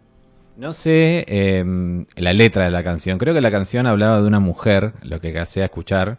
[0.55, 3.17] No sé eh, la letra de la canción.
[3.17, 6.17] Creo que la canción hablaba de una mujer, lo que hacía escuchar.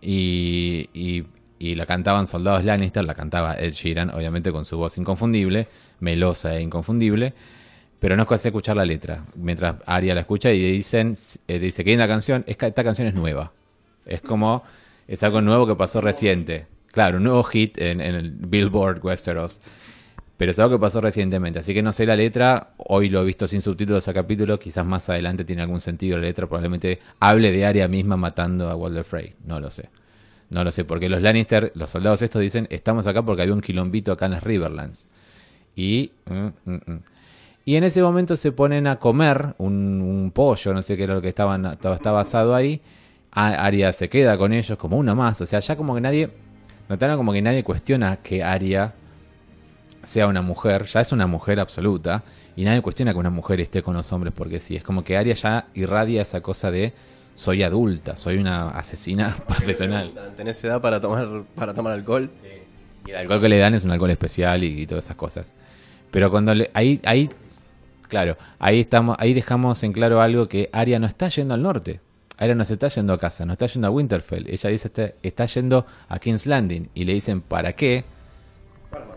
[0.00, 1.24] Y, y,
[1.64, 5.66] y la cantaban soldados Lannister, la cantaba Ed Sheeran, obviamente con su voz inconfundible,
[5.98, 7.32] melosa e inconfundible.
[8.00, 9.24] Pero no hacía escuchar la letra.
[9.34, 11.14] Mientras Aria la escucha y dicen,
[11.48, 13.52] eh, dice que hay una canción, es esta canción es nueva.
[14.04, 14.62] Es como,
[15.08, 16.66] es algo nuevo que pasó reciente.
[16.92, 19.62] Claro, un nuevo hit en, el Billboard Westeros.
[20.36, 22.74] Pero es algo que pasó recientemente, así que no sé la letra.
[22.76, 24.58] Hoy lo he visto sin subtítulos al capítulo.
[24.58, 26.46] Quizás más adelante tiene algún sentido la letra.
[26.46, 29.34] Probablemente hable de Arya misma matando a Walder Frey.
[29.46, 29.88] No lo sé.
[30.54, 33.60] No lo sé, porque los Lannister, los soldados estos dicen: Estamos acá porque había un
[33.60, 35.08] quilombito acá en las Riverlands.
[35.74, 36.12] Y.
[36.26, 37.00] mm, mm, mm.
[37.66, 41.22] Y en ese momento se ponen a comer un, pollo, no sé qué era lo
[41.22, 42.80] que estaban, estaba, asado ahí.
[43.32, 45.40] A- Arya se queda con ellos como una más.
[45.40, 46.30] O sea, ya como que nadie.
[46.88, 48.94] Notaron como que nadie cuestiona que Arya
[50.04, 52.22] sea una mujer, ya es una mujer absoluta,
[52.54, 55.16] y nadie cuestiona que una mujer esté con los hombres, porque sí, es como que
[55.16, 56.92] Arya ya irradia esa cosa de
[57.34, 60.12] soy adulta, soy una asesina profesional.
[60.36, 62.30] ¿Tenés edad para tomar, para tomar alcohol?
[63.06, 65.54] Y el alcohol que le dan es un alcohol especial y, y todas esas cosas.
[66.10, 67.28] Pero cuando le- ahí, ahí,
[68.08, 72.00] claro, ahí estamos, ahí dejamos en claro algo que Arya no está yendo al norte.
[72.38, 74.48] Arya no se está yendo a casa, no está yendo a Winterfell.
[74.48, 78.04] Ella dice está, está yendo a King's Landing y le dicen ¿para qué?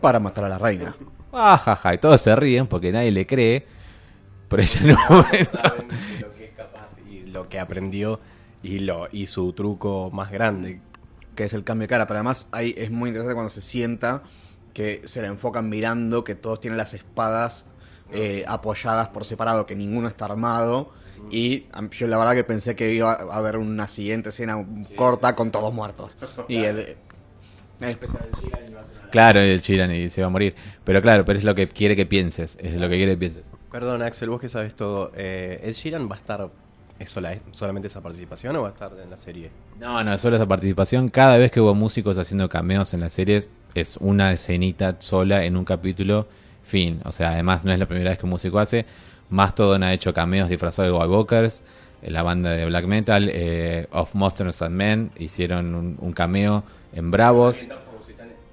[0.01, 0.95] Para matar a la reina.
[1.31, 3.65] Ah, jaja, y todos se ríen porque nadie le cree.
[4.49, 5.59] Pero ella en un momento.
[5.59, 6.36] Saben de
[7.37, 8.19] lo que aprendió
[8.63, 10.81] y, lo, y su truco más grande.
[11.35, 12.07] que es el cambio de cara.
[12.07, 14.23] Pero además ahí es muy interesante cuando se sienta
[14.73, 17.67] que se le enfocan mirando, que todos tienen las espadas
[18.11, 20.93] eh, apoyadas por separado, que ninguno está armado.
[21.31, 24.63] Y yo la verdad que pensé que iba a haber una siguiente escena
[24.95, 26.11] corta con todos muertos.
[26.47, 26.97] Y el,
[29.11, 30.55] Claro, el Chiran y se va a morir.
[30.83, 32.57] Pero claro, pero es lo que quiere que pienses.
[32.61, 33.43] Es lo que quiere que pienses.
[33.71, 35.11] Perdón, Axel, vos que sabes todo.
[35.15, 36.49] Eh, ¿El Sheeran va a estar
[36.99, 39.51] es sola, es solamente esa participación o va a estar en la serie?
[39.79, 41.09] No, no, solo esa participación.
[41.09, 45.55] Cada vez que hubo músicos haciendo cameos en las series, es una escenita sola en
[45.57, 46.27] un capítulo,
[46.63, 46.99] fin.
[47.05, 48.85] O sea, además no es la primera vez que un músico hace.
[49.29, 51.61] Mastodon ha hecho cameos disfrazados de Walkers.
[52.01, 56.63] eh, La banda de black metal, eh, Of Monsters and Men, hicieron un, un cameo
[56.93, 57.67] en Bravos.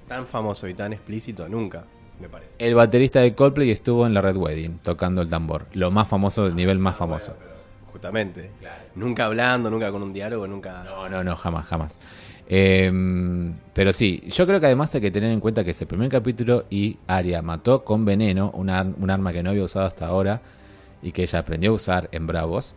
[0.07, 1.85] Tan famoso y tan explícito nunca,
[2.21, 2.51] me parece.
[2.59, 5.65] El baterista de Coldplay estuvo en la Red Wedding tocando el tambor.
[5.73, 7.35] Lo más famoso, del nivel más famoso.
[7.95, 8.49] Justamente.
[8.95, 10.83] Nunca hablando, nunca con un diálogo, nunca.
[10.83, 11.97] No, no, no, jamás, jamás.
[12.49, 12.91] Eh,
[13.73, 16.09] pero sí, yo creo que además hay que tener en cuenta que es el primer
[16.09, 20.41] capítulo y Arya mató con veneno un arma que no había usado hasta ahora
[21.01, 22.75] y que ella aprendió a usar en Bravos.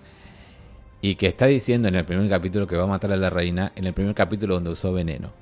[1.00, 3.72] Y que está diciendo en el primer capítulo que va a matar a la reina,
[3.74, 5.32] en el primer capítulo donde usó veneno.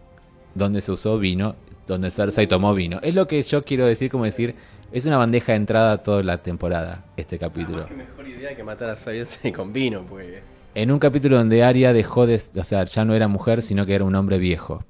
[0.54, 1.54] Donde se usó vino,
[1.86, 2.98] donde Cersei tomó vino.
[3.02, 4.54] Es lo que yo quiero decir, como decir,
[4.92, 7.86] es una bandeja de entrada toda la temporada, este capítulo.
[7.86, 10.42] Qué mejor idea que matar a Cersei con vino, pues.
[10.74, 13.94] En un capítulo donde Arya dejó de, o sea, ya no era mujer, sino que
[13.94, 14.84] era un hombre viejo.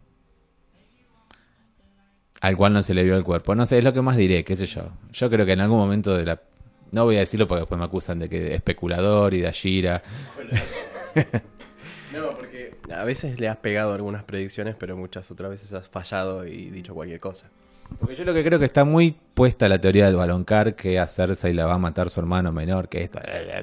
[2.41, 3.55] Al cual no se le vio el cuerpo.
[3.55, 4.91] No sé, es lo que más diré, qué sé yo.
[5.13, 6.41] Yo creo que en algún momento de la...
[6.93, 10.03] No voy a decirlo porque después me acusan de que especulador y de Ashira.
[12.13, 16.47] No, porque a veces le has pegado algunas predicciones, pero muchas otras veces has fallado
[16.47, 17.51] y dicho cualquier cosa.
[17.99, 21.07] Porque yo lo que creo que está muy puesta la teoría del baloncar, que a
[21.07, 23.21] Cersei la va a matar su hermano menor, que esto,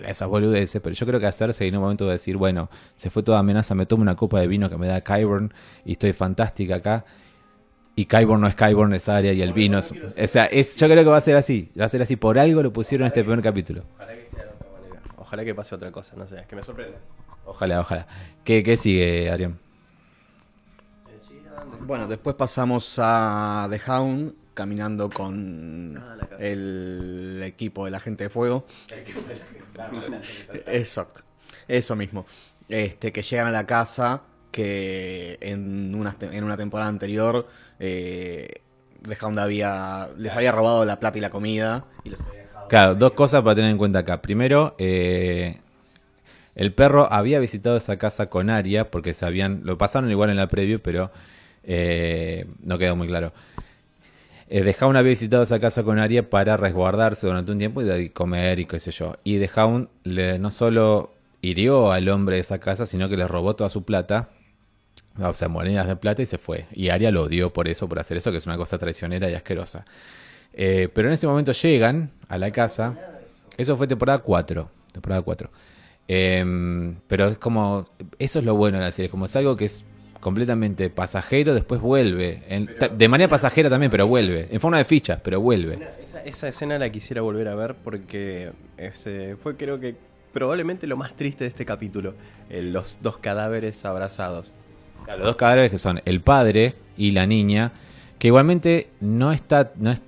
[0.07, 2.69] esas boludeces, pero yo creo que a Cersei en un momento va a decir, bueno,
[2.95, 5.53] se fue toda amenaza, me tomo una copa de vino que me da Kyburn
[5.85, 7.05] y estoy fantástica acá.
[7.95, 9.91] Y Kyburn no es Kyburn, es Arya y el vino es...
[9.91, 12.39] O sea, es, yo creo que va a ser así, va a ser así, por
[12.39, 13.83] algo lo pusieron en este primer capítulo.
[13.95, 15.01] Ojalá que sea de otra manera.
[15.17, 16.97] Ojalá que pase otra cosa, no sé, es que me sorprende.
[17.45, 18.07] Ojalá, ojalá.
[18.43, 19.59] ¿Qué, qué sigue, Arián?
[21.85, 28.29] Bueno, después pasamos a The Hound caminando con Ah, el equipo de la gente de
[28.29, 28.65] fuego.
[30.67, 31.21] Exacto,
[31.67, 32.25] eso mismo.
[32.69, 37.47] Este, que llegan a la casa que en una, en una temporada anterior
[37.79, 38.47] eh,
[39.07, 41.85] The Hound había, les había robado la plata y la comida.
[42.03, 44.21] Y los había dejado Claro, dos cosas para tener en cuenta acá.
[44.21, 45.59] Primero, eh,
[46.55, 50.47] el perro había visitado esa casa con Aria porque sabían, lo pasaron igual en la
[50.47, 51.11] preview, pero
[51.63, 53.33] eh, no quedó muy claro.
[54.49, 58.11] Eh, Hound había visitado esa casa con Aria para resguardarse durante un tiempo y de
[58.11, 59.17] comer y qué sé yo.
[59.23, 63.27] Y The Hound le, no solo hirió al hombre de esa casa, sino que le
[63.27, 64.29] robó toda su plata,
[65.19, 66.65] o sea, monedas de plata y se fue.
[66.71, 69.33] Y Aria lo odió por eso, por hacer eso, que es una cosa traicionera y
[69.33, 69.85] asquerosa.
[70.53, 72.95] Eh, pero en ese momento llegan a la casa.
[73.57, 74.69] Eso fue temporada 4.
[74.91, 75.51] Temporada 4.
[76.07, 77.85] Eh, pero es como.
[78.19, 79.09] Eso es lo bueno de la serie.
[79.09, 79.85] Como es algo que es
[80.23, 82.41] completamente pasajero, después vuelve.
[82.47, 84.47] En- de manera pasajera también, pero vuelve.
[84.49, 85.77] En forma de fichas, pero vuelve.
[86.03, 89.95] Esa, esa escena la quisiera volver a ver porque ese fue creo que
[90.31, 92.15] probablemente lo más triste de este capítulo.
[92.49, 94.51] eh, los dos cadáveres abrazados.
[95.05, 97.71] Claro, Los dos cadáveres que son el padre y la niña,
[98.19, 100.01] que igualmente no está, no es-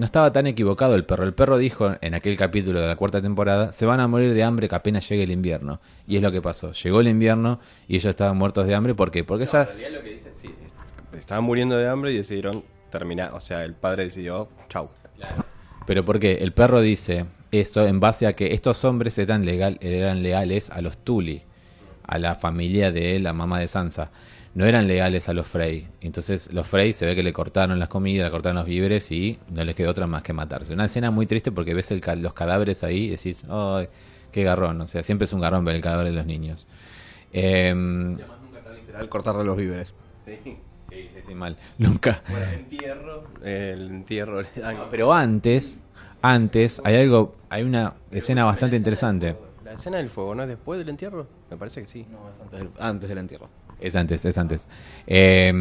[0.00, 1.24] no estaba tan equivocado el perro.
[1.24, 4.42] El perro dijo en aquel capítulo de la cuarta temporada, se van a morir de
[4.42, 5.78] hambre que apenas llegue el invierno.
[6.08, 6.72] Y es lo que pasó.
[6.72, 8.94] Llegó el invierno y ellos estaban muertos de hambre.
[8.94, 9.24] ¿Por qué?
[9.24, 9.66] Porque esa...
[9.66, 10.54] realidad lo que dice sí,
[11.18, 14.88] estaban muriendo de hambre y decidieron terminar, o sea, el padre decidió, chau.
[15.86, 20.22] Pero porque el perro dice eso en base a que estos hombres eran, legal, eran
[20.22, 21.42] leales a los Tully,
[22.04, 24.10] a la familia de la mamá de Sansa.
[24.54, 25.86] No eran legales a los Frey.
[26.00, 29.38] Entonces los Frey se ve que le cortaron las comidas, le cortaron los víveres y
[29.50, 30.72] no les quedó otra más que matarse.
[30.72, 33.88] Una escena muy triste porque ves el ca- los cadáveres ahí y decís, ¡ay,
[34.32, 34.80] qué garrón!
[34.80, 36.66] O sea, siempre es un garrón ver el cadáver de los niños.
[37.32, 39.94] Em, literal cortarle los víveres.
[40.26, 40.38] Sí.
[40.44, 41.56] sí, sí, sí, mal.
[41.78, 42.22] Nunca.
[42.28, 45.78] Bueno, el entierro, el entierro dan- Pero antes,
[46.22, 49.36] antes, hay algo, hay una escena bastante interesante.
[49.64, 51.28] La escena del fuego, ¿no es después del entierro?
[51.48, 52.04] Me parece que sí.
[52.42, 53.48] Antes del, antes del entierro.
[53.80, 54.68] Es antes, es antes.
[55.06, 55.52] Eh,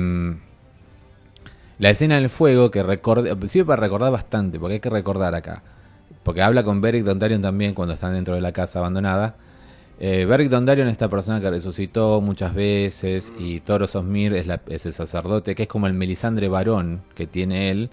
[1.79, 5.63] La escena del fuego que recorda, sirve para recordar bastante, porque hay que recordar acá.
[6.23, 9.35] Porque habla con Beric Dondarrion también cuando están dentro de la casa abandonada.
[10.01, 14.85] Eh, Beric Dondarrion es esta persona que resucitó muchas veces y Toros Osmir es, es
[14.85, 17.89] el sacerdote que es como el Melisandre varón que tiene él,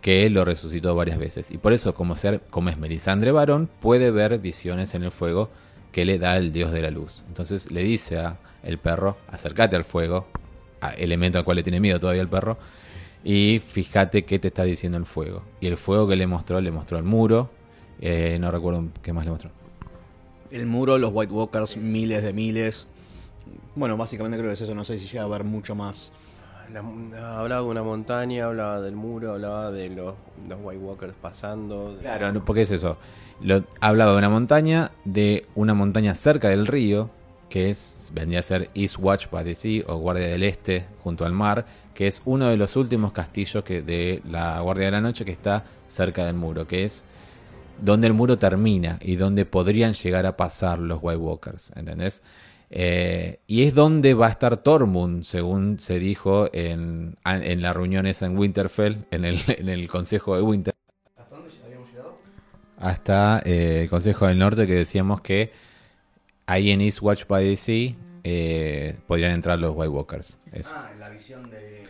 [0.00, 1.50] que él lo resucitó varias veces.
[1.50, 5.50] Y por eso, como, ser, como es Melisandre varón, puede ver visiones en el fuego
[5.92, 7.24] que le da el dios de la luz.
[7.28, 10.26] Entonces le dice a el perro, acércate al fuego,
[10.96, 12.58] elemento al cual le tiene miedo todavía el perro,
[13.24, 15.42] y fíjate qué te está diciendo el fuego.
[15.60, 17.50] Y el fuego que le mostró, le mostró el muro,
[18.00, 19.50] eh, no recuerdo qué más le mostró.
[20.50, 22.86] El muro, los White Walkers, miles de miles.
[23.74, 24.74] Bueno, básicamente creo que es eso.
[24.74, 26.12] No sé si llega a haber mucho más.
[26.72, 30.14] La- hablaba de una montaña, hablaba del muro, hablaba de los,
[30.48, 31.94] los White Walkers pasando.
[31.96, 32.98] de- Claro, porque es eso.
[33.40, 37.10] Lo, hablaba de una montaña, de una montaña cerca del río,
[37.48, 41.24] que es vendría a ser East Watch by the Sea o Guardia del Este junto
[41.24, 45.00] al mar, que es uno de los últimos castillos que de la Guardia de la
[45.00, 47.04] Noche que está cerca del muro, que es
[47.80, 52.22] donde el muro termina y donde podrían llegar a pasar los White Walkers, ¿entendés?
[52.70, 58.06] Eh, y es donde va a estar Tormund, según se dijo en, en la reunión
[58.06, 60.74] esa en Winterfell, en el, en el Consejo de Winter
[61.16, 62.18] ¿Hasta dónde habíamos llegado?
[62.76, 65.52] hasta eh, el Consejo del Norte que decíamos que
[66.46, 70.38] ahí en East Watch by the Sea eh, podrían entrar los White Walkers.
[70.52, 70.74] Eso.
[70.76, 71.84] Ah, la visión de.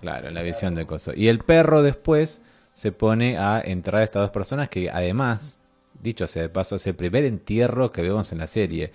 [0.00, 1.12] Claro, en la visión de coso.
[1.14, 2.42] Y el perro después
[2.72, 5.60] se pone a entrar a estas dos personas que además,
[6.00, 8.92] dicho sea de paso, es el primer entierro que vemos en la serie.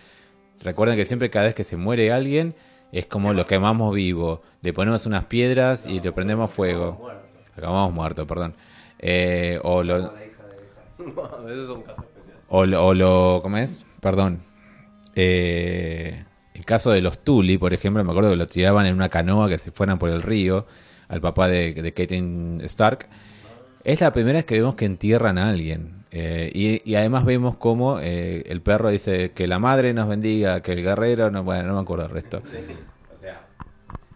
[0.63, 2.55] Recuerden que siempre cada vez que se muere alguien
[2.91, 4.41] es como lo quemamos vivo.
[4.61, 7.09] Le ponemos unas piedras y le prendemos fuego.
[7.57, 8.55] Acabamos muerto, perdón.
[8.99, 10.13] Eh, o lo,
[12.49, 13.41] o, lo-.
[13.41, 13.85] ¿Cómo es?
[13.99, 14.39] Perdón.
[15.15, 19.09] Eh, el caso de los Tully, por ejemplo, me acuerdo que lo tiraban en una
[19.09, 20.65] canoa que se fueran por el río
[21.07, 23.07] al papá de, de Stark.
[23.85, 26.03] Es la primera vez que vemos que entierran a alguien.
[26.09, 30.61] Eh, y, y además vemos como eh, el perro dice que la madre nos bendiga,
[30.61, 32.41] que el guerrero, no, bueno, no me acuerdo el resto.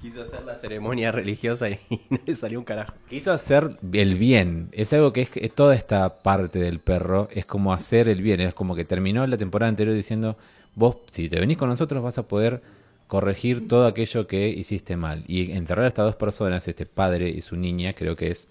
[0.01, 1.77] Quiso hacer la ceremonia religiosa y
[2.10, 2.93] no le salió un carajo.
[3.10, 4.69] Quiso hacer el bien.
[4.71, 7.27] Es algo que es, es toda esta parte del perro.
[7.32, 8.39] Es como hacer el bien.
[8.39, 10.38] Es como que terminó la temporada anterior diciendo:
[10.73, 12.62] Vos, si te venís con nosotros, vas a poder
[13.08, 15.25] corregir todo aquello que hiciste mal.
[15.27, 18.47] Y enterrar a estas dos personas, este padre y su niña, creo que es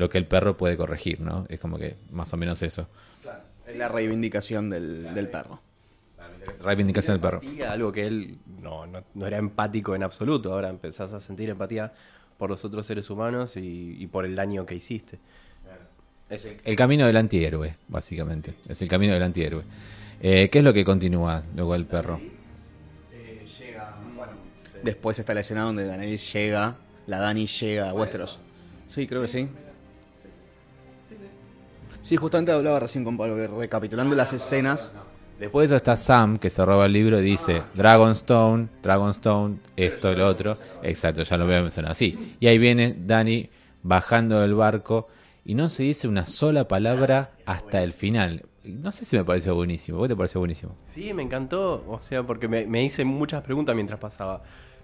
[0.00, 1.46] lo que el perro puede corregir, ¿no?
[1.48, 2.88] Es como que más o menos eso.
[3.66, 5.60] Es la reivindicación del, del perro.
[6.62, 7.40] Reivindicación del perro.
[7.42, 10.52] Empatía, algo que él no, no, no era empático en absoluto.
[10.52, 11.92] Ahora empezás a sentir empatía
[12.38, 15.18] por los otros seres humanos y, y por el daño que hiciste.
[16.28, 18.54] Es el- El camino del antihéroe, básicamente.
[18.68, 19.62] Es el camino del antihéroe.
[20.22, 22.20] Eh, ¿Qué es lo que continúa luego el perro?
[23.58, 24.32] llega, bueno.
[24.82, 28.38] Después está la escena donde Daenerys llega, la Dani llega a Westeros.
[28.88, 29.48] Sí, creo que sí.
[32.02, 34.92] Sí, justamente hablaba recién con Pablo, que recapitulando las escenas.
[35.38, 40.14] Después de eso está Sam, que se roba el libro y dice Dragonstone, Dragonstone, esto,
[40.14, 40.58] lo otro.
[40.82, 41.94] Exacto, ya lo veo mencionado.
[41.94, 43.48] Sí, y ahí viene Dani
[43.82, 45.08] bajando del barco
[45.44, 48.44] y no se dice una sola palabra hasta el final.
[48.64, 49.96] No sé si me pareció buenísimo.
[49.96, 50.76] ¿Vos te pareció buenísimo?
[50.84, 51.84] Sí, me encantó.
[51.88, 54.42] O sea, porque me, me hice muchas preguntas mientras pasaba.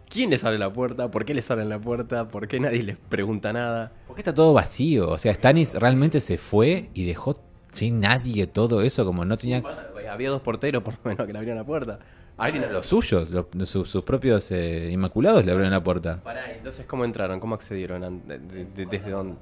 [0.09, 1.11] ¿Quién les abre la puerta?
[1.11, 2.29] ¿Por qué les abren la puerta?
[2.29, 3.92] ¿Por qué nadie les pregunta nada?
[4.07, 5.11] Porque está todo vacío.
[5.11, 7.40] O sea, Stannis realmente se fue y dejó
[7.73, 9.62] sin nadie todo eso, como no tenía
[10.11, 11.99] Había dos porteros por lo menos que le abrieron la puerta.
[12.38, 16.21] Alguien los suyos, los- sus, sus propios eh, inmaculados le abrieron la puerta.
[16.23, 17.40] Pará, entonces ¿cómo entraron?
[17.40, 18.23] ¿Cómo accedieron?
[18.27, 19.37] De- de- ¿Desde dónde?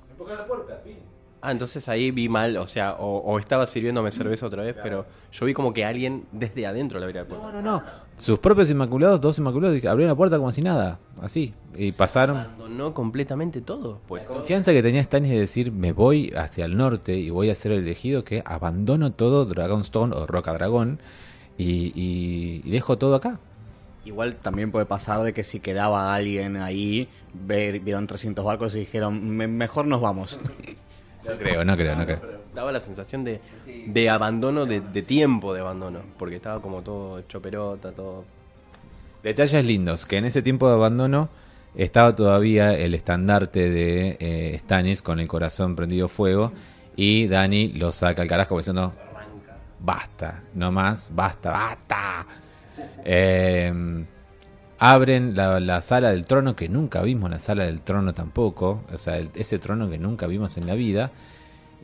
[1.42, 5.05] Ah, entonces ahí vi mal, o sea, o, o estaba sirviéndome cerveza otra vez, pero
[5.31, 7.46] yo vi como que alguien desde adentro le abría la puerta.
[7.53, 7.83] No, no, no.
[8.16, 11.53] Sus propios inmaculados, dos inmaculados, abrieron la puerta como si nada, así.
[11.77, 12.37] Y pasaron.
[12.38, 14.00] Abandonó completamente todo.
[14.07, 17.55] Pues Confianza que tenía Stannis de decir, me voy hacia el norte y voy a
[17.55, 21.00] ser el elegido, que abandono todo Dragonstone o Roca Dragón
[21.59, 23.40] y, y- y dejo todo acá.
[24.05, 28.81] Igual también puede pasar de que si quedaba alguien ahí, ver- vieron 300 barcos y
[28.81, 30.38] dijeron, "Me- mejor nos vamos.
[31.27, 32.20] No creo, no creo, no creo.
[32.54, 33.40] Daba la sensación de,
[33.86, 38.24] de abandono, de, de tiempo de abandono, porque estaba como todo hecho pelota, todo...
[39.22, 41.28] Detalles lindos, que en ese tiempo de abandono
[41.74, 46.52] estaba todavía el estandarte de eh, Stannis con el corazón prendido fuego
[46.94, 48.92] y Dani lo saca al carajo diciendo,
[49.81, 52.26] basta, no más, basta, basta.
[53.04, 54.04] Eh,
[54.79, 58.98] abren la, la sala del trono que nunca vimos, la sala del trono tampoco, o
[58.98, 61.10] sea, el- ese trono que nunca vimos en la vida.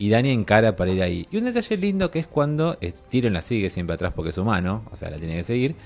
[0.00, 1.28] Y Dani encara para ir ahí.
[1.30, 2.78] Y un detalle lindo que es cuando
[3.10, 5.76] Tyrion la sigue siempre atrás porque es humano, o sea, la tiene que seguir.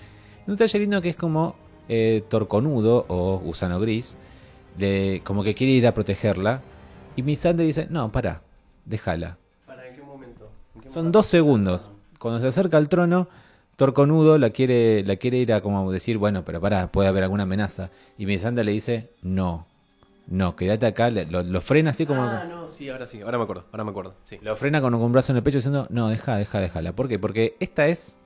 [0.47, 1.57] Un detalle lindo que es como
[1.89, 4.17] eh, Torconudo o Gusano Gris
[5.25, 6.63] como que quiere ir a protegerla.
[7.17, 8.43] Y Missandei dice, no, para,
[8.85, 9.37] déjala.
[9.67, 10.49] ¿Para en qué momento?
[10.77, 11.91] ¿En qué Son dos segundos.
[12.21, 13.27] Cuando se acerca al trono,
[13.75, 17.43] Torconudo la quiere, la quiere ir a como decir, bueno, pero para, puede haber alguna
[17.43, 17.91] amenaza.
[18.17, 19.67] Y Missandei le dice, no,
[20.27, 22.23] no, quédate acá, lo, lo frena así como...
[22.23, 24.15] Ah, no, sí, ahora sí, ahora me acuerdo, ahora me acuerdo.
[24.25, 24.39] Sí.
[24.43, 26.95] Lo frena con un brazo en el pecho diciendo, no, deja, deja, déjala.
[26.95, 27.19] ¿Por qué?
[27.19, 28.17] Porque esta es...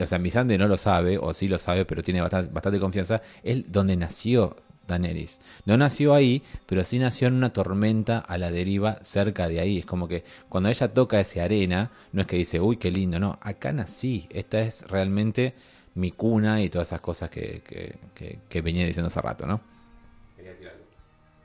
[0.00, 3.22] O sea, Missandei no lo sabe, o sí lo sabe, pero tiene bastante, bastante confianza.
[3.44, 4.56] Es donde nació
[4.88, 5.40] Daenerys.
[5.66, 9.78] No nació ahí, pero sí nació en una tormenta a la deriva cerca de ahí.
[9.78, 13.20] Es como que cuando ella toca ese arena, no es que dice, uy, qué lindo,
[13.20, 13.38] no.
[13.40, 14.26] Acá nací.
[14.30, 15.54] Esta es realmente
[15.94, 19.60] mi cuna y todas esas cosas que, que, que- que venía diciendo hace rato, ¿no?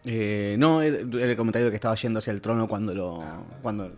[0.05, 3.23] Eh, no, el, el comentario que estaba yendo hacia el trono cuando lo.
[3.61, 3.91] Cuando,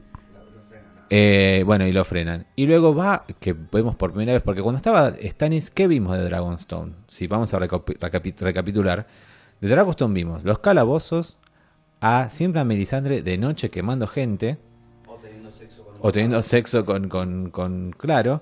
[1.13, 2.45] Eh, bueno, y lo frenan.
[2.55, 6.23] Y luego va, que vemos por primera vez, porque cuando estaba Stannis, ¿qué vimos de
[6.23, 6.93] Dragonstone?
[7.09, 9.05] Si vamos a recapi- recapi- recapitular,
[9.59, 11.37] de Dragonstone vimos los calabozos,
[11.99, 14.57] a siempre a Melisandre de noche quemando gente,
[15.99, 18.41] o teniendo sexo con, con, con Claro,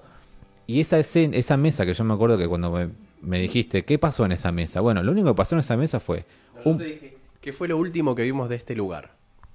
[0.68, 2.90] y esa, escena, esa mesa que yo me acuerdo que cuando me,
[3.22, 4.80] me dijiste, ¿qué pasó en esa mesa?
[4.82, 6.26] Bueno, lo único que pasó en esa mesa fue
[6.64, 9.12] Yo un te dije, ¿Qué fue lo último que vimos de este lugar?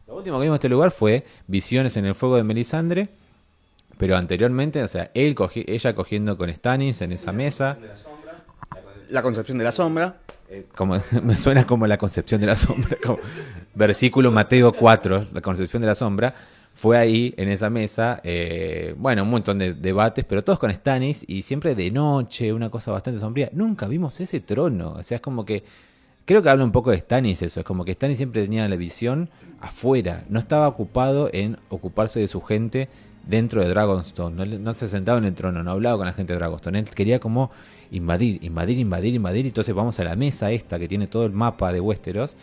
[0.07, 3.09] Lo último que vimos en este lugar fue visiones en el fuego de Melisandre.
[3.99, 7.79] Pero anteriormente, o sea, él cogi- ella cogiendo con Stannis en esa mesa.
[9.11, 10.17] la concepción de la sombra.
[10.49, 12.97] Eh, Como, me suena como la concepción de la sombra.
[13.05, 13.19] como
[13.75, 16.35] versículo Mateo 4, la concepción de la sombra.
[16.75, 18.21] Fue ahí, en esa mesa.
[18.25, 22.69] eh, bueno, un montón de debates, pero todos con Stannis y siempre de noche, una
[22.69, 23.49] cosa bastante sombría.
[23.53, 24.95] Nunca vimos ese trono.
[24.99, 25.63] O sea, es como que.
[26.27, 27.61] Creo que habla un poco de Stannis eso.
[27.61, 29.29] Es como que Stannis siempre tenía la visión
[29.61, 30.25] afuera.
[30.29, 32.89] No estaba ocupado en ocuparse de su gente
[33.27, 34.59] dentro de Dragonstone.
[34.59, 36.79] No, se sentaba en el trono, no hablaba con la gente de Dragonstone.
[36.79, 37.51] Él quería como
[37.91, 39.47] invadir, invadir, invadir, invadir.
[39.47, 42.37] Entonces vamos a la mesa esta que tiene todo el mapa de Westeros.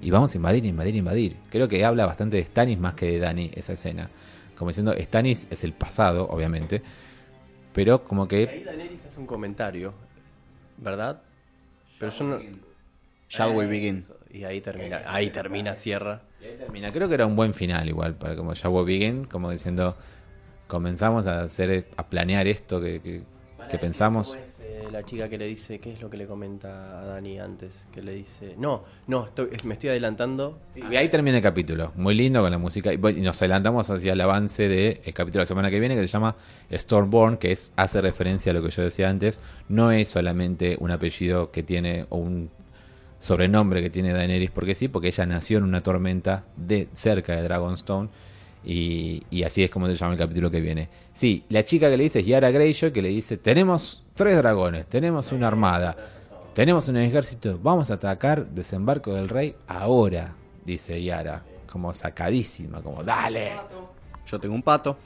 [0.00, 1.36] Y vamos a invadir, invadir, invadir.
[1.50, 4.10] Creo que habla bastante de Stannis más que de Dani esa escena.
[4.56, 6.82] Como diciendo, Stannis es el pasado, obviamente.
[7.72, 9.92] Pero como que Ahí Daenerys hace un comentario,
[10.78, 11.20] ¿verdad?
[12.00, 12.67] Pero yo no...
[13.28, 14.04] Shall we begin?
[14.30, 16.22] Y ahí termina, ahí termina, cierra.
[16.40, 16.92] Y ahí termina.
[16.92, 19.96] Creo que era un buen final igual, para como ya Begin, como diciendo,
[20.66, 23.22] comenzamos a hacer, a planear esto que, que-
[23.68, 24.34] que pensamos.
[24.34, 27.04] ¿Cómo es, eh, la chica que le dice, ¿qué es lo que le comenta a
[27.04, 27.86] Dani antes?
[27.92, 30.58] Que le dice, no, no, estoy- me estoy adelantando.
[30.90, 32.92] Y ahí termina el capítulo, muy lindo con la música.
[32.94, 36.06] Y nos adelantamos hacia el avance del capítulo de la semana que viene, que se
[36.08, 36.34] llama
[36.72, 39.40] Stormborn, que es hace referencia a lo que yo decía antes.
[39.68, 42.50] No es solamente un apellido que tiene, o un
[43.18, 47.42] sobrenombre que tiene Daenerys, porque sí, porque ella nació en una tormenta de cerca de
[47.42, 48.08] Dragonstone.
[48.64, 50.88] Y, y así es como se llama el capítulo que viene.
[51.12, 54.86] Sí, la chica que le dice es Yara Greyjoy, que le dice, tenemos tres dragones,
[54.86, 55.96] tenemos una armada,
[56.54, 63.04] tenemos un ejército, vamos a atacar desembarco del rey ahora, dice Yara, como sacadísima, como
[63.04, 63.52] dale.
[64.30, 64.98] Yo tengo un pato.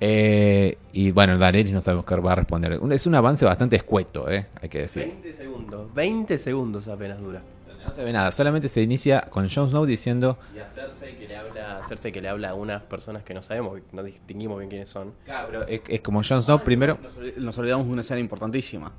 [0.00, 2.80] Eh, y bueno, Daenerys no sabemos qué va a responder.
[2.90, 5.04] Es un avance bastante escueto, eh, hay que decir.
[5.06, 7.42] 20 segundos, 20 segundos apenas dura.
[7.86, 11.26] No se ve nada, solamente se inicia con Jon Snow diciendo, Y a Cersei que
[11.26, 14.58] le habla, a Cersei que le habla a unas personas que no sabemos, no distinguimos
[14.58, 15.12] bien quiénes son.
[15.46, 16.98] pero es, es como Jon Snow primero...
[17.02, 18.92] Nos, olvi- nos olvidamos de una escena importantísima.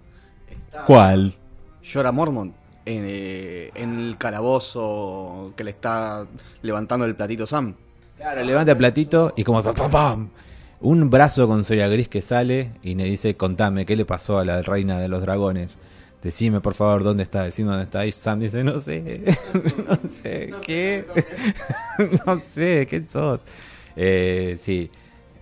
[0.86, 1.34] ¿Cuál?
[1.84, 2.54] Llora Mormont
[2.86, 6.26] en, eh, en el calabozo que le está
[6.64, 7.76] levantando el platito Sam.
[8.18, 9.62] Claro, levanta el platito y como...
[9.64, 10.30] ¡pam, pam, pam!
[10.84, 14.46] Un brazo con soya gris que sale y le dice, contame, ¿qué le pasó a
[14.46, 15.80] la reina de los dragones?
[16.24, 17.44] Decime, por favor, ¿dónde está?
[17.44, 18.06] Decime dónde está.
[18.06, 19.24] Y Sam dice, no sé,
[19.88, 21.06] no sé, ¿qué?
[22.26, 23.44] no sé, ¿qué sos?
[23.96, 24.90] Eh, sí,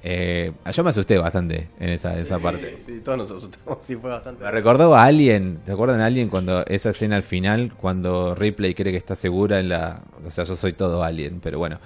[0.02, 2.78] Eh, yo me asusté bastante en esa, esa parte.
[2.86, 4.44] Sí, todos nos asustamos, sí, fue bastante.
[4.46, 8.92] Me recordó a Alien, ¿te acuerdan Alien cuando esa escena al final, cuando Ripley cree
[8.94, 10.04] que está segura en la...
[10.26, 11.80] O sea, yo soy todo Alien, pero bueno.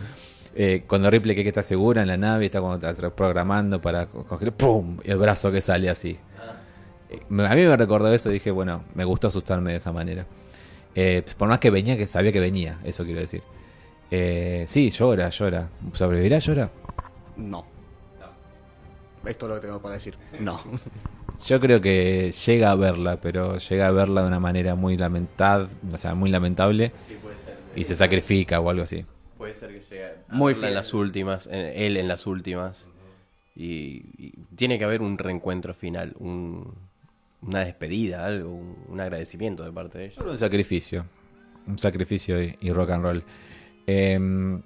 [0.56, 4.24] Eh, cuando Ripley que está segura en la nave, está como está programando para co-
[4.24, 4.99] coger, ¡pum!
[5.04, 6.18] Y el brazo que sale así.
[7.10, 9.91] Eh, me- A mí me recordó eso y dije, bueno, me gustó asustarme de esa
[9.91, 10.26] manera.
[10.95, 13.41] Eh, por más que venía, que sabía que venía, eso quiero decir.
[14.12, 15.70] Eh, sí, llora, llora.
[15.93, 16.70] ¿Sobrevivirá, llora?
[17.36, 17.66] No.
[19.26, 20.16] Esto es lo que tengo para decir.
[20.39, 20.62] No.
[21.47, 25.70] Yo creo que llega a verla, pero llega a verla de una manera muy lamentable,
[25.91, 27.56] o sea, muy lamentable Sí, puede ser.
[27.76, 29.04] y se sacrifica o algo así.
[29.44, 30.76] Puede ser que llegue a Muy verla en fiel.
[30.76, 32.88] las últimas, en- él en las últimas.
[33.58, 36.74] Y, y tiene que haber un reencuentro final, un-
[37.41, 40.24] una despedida, algo, un, un agradecimiento de parte de ella.
[40.24, 41.06] Un sacrificio,
[41.68, 43.24] un sacrificio y, y rock and roll.
[43.86, 44.62] Em,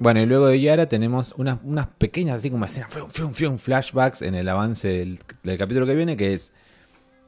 [0.00, 3.58] bueno, y luego de Yara tenemos unas, unas pequeñas, así como escenas, fium, fium, fium,
[3.58, 6.52] flashbacks en el avance del, del capítulo que viene, que es,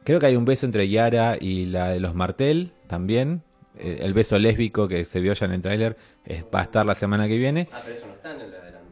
[0.05, 3.43] creo que hay un beso entre Yara y la de los Martel también,
[3.78, 6.94] el beso lésbico que se vio ya en el tráiler es- va a estar la
[6.94, 7.68] semana que viene.
[7.72, 8.88] Ah, pero eso no está en el adelanto.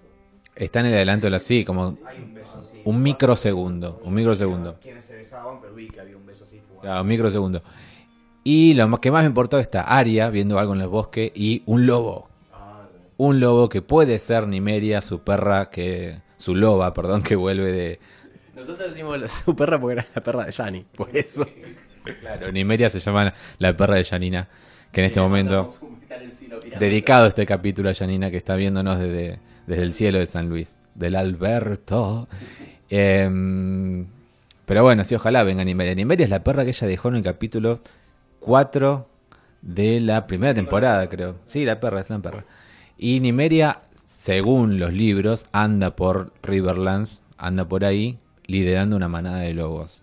[0.56, 2.80] Está en el adelanto de la sí, como Hay un beso así.
[2.84, 4.76] un microsegundo, un microsegundo.
[4.80, 6.60] Quienes se besaban, pero vi que había un beso así.
[6.80, 7.62] Claro, un microsegundo.
[8.42, 11.62] Y lo más- que más me importó está Aria viendo algo en el bosque y
[11.66, 12.28] un lobo.
[13.18, 18.00] Un lobo que puede ser Nimeria, su perra, que su loba, perdón, que vuelve de...
[18.56, 21.46] Nosotros decimos su perra porque era la perra de Yanni, por eso.
[22.22, 24.48] Claro, Nimeria se llama la perra de Janina,
[24.92, 25.74] que en este momento...
[26.78, 30.78] Dedicado este capítulo a Janina que está viéndonos desde, desde el cielo de San Luis,
[30.94, 32.28] del Alberto.
[32.92, 34.06] Em,
[34.66, 35.94] pero bueno, sí, ojalá venga Nimeria.
[35.94, 37.80] Nimeria es la perra que ella dejó en el capítulo
[38.40, 39.08] 4
[39.62, 41.36] de la primera temporada, creo.
[41.44, 42.44] Sí, la perra, es la perra.
[42.98, 49.54] Y Nimeria, según los libros, anda por Riverlands, anda por ahí, liderando una manada de
[49.54, 50.02] lobos.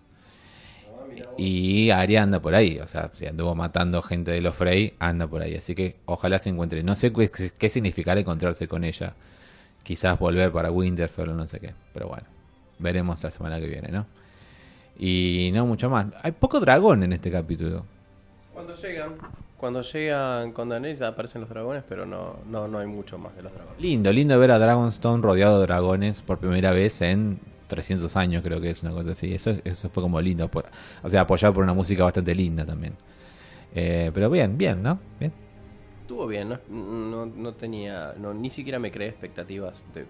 [1.36, 5.26] Y Arya anda por ahí, o sea, si anduvo matando gente de los Frey, anda
[5.26, 5.54] por ahí.
[5.54, 6.82] Así que ojalá se encuentre.
[6.82, 9.14] No sé qué, qué significará encontrarse con ella.
[9.82, 11.74] Quizás volver para Winterfell o no sé qué.
[11.94, 12.24] Pero bueno,
[12.78, 14.06] veremos la semana que viene, ¿no?
[14.98, 16.06] Y no mucho más.
[16.22, 17.84] Hay poco dragón en este capítulo.
[18.52, 19.14] Cuando llegan,
[19.56, 23.42] cuando llegan con Daenerys aparecen los dragones, pero no, no, no hay mucho más de
[23.42, 23.80] los dragones.
[23.80, 27.38] Lindo, lindo ver a Dragonstone rodeado de dragones por primera vez en
[27.68, 29.32] 300 años, creo que es una cosa así.
[29.32, 30.50] Eso, eso fue como lindo.
[31.02, 32.94] o sea, apoyado por una música bastante linda también.
[33.74, 34.98] Eh, pero bien, bien, ¿no?
[35.20, 35.32] Bien.
[36.02, 40.06] Estuvo bien, no, no, no tenía, no, ni siquiera me creé expectativas de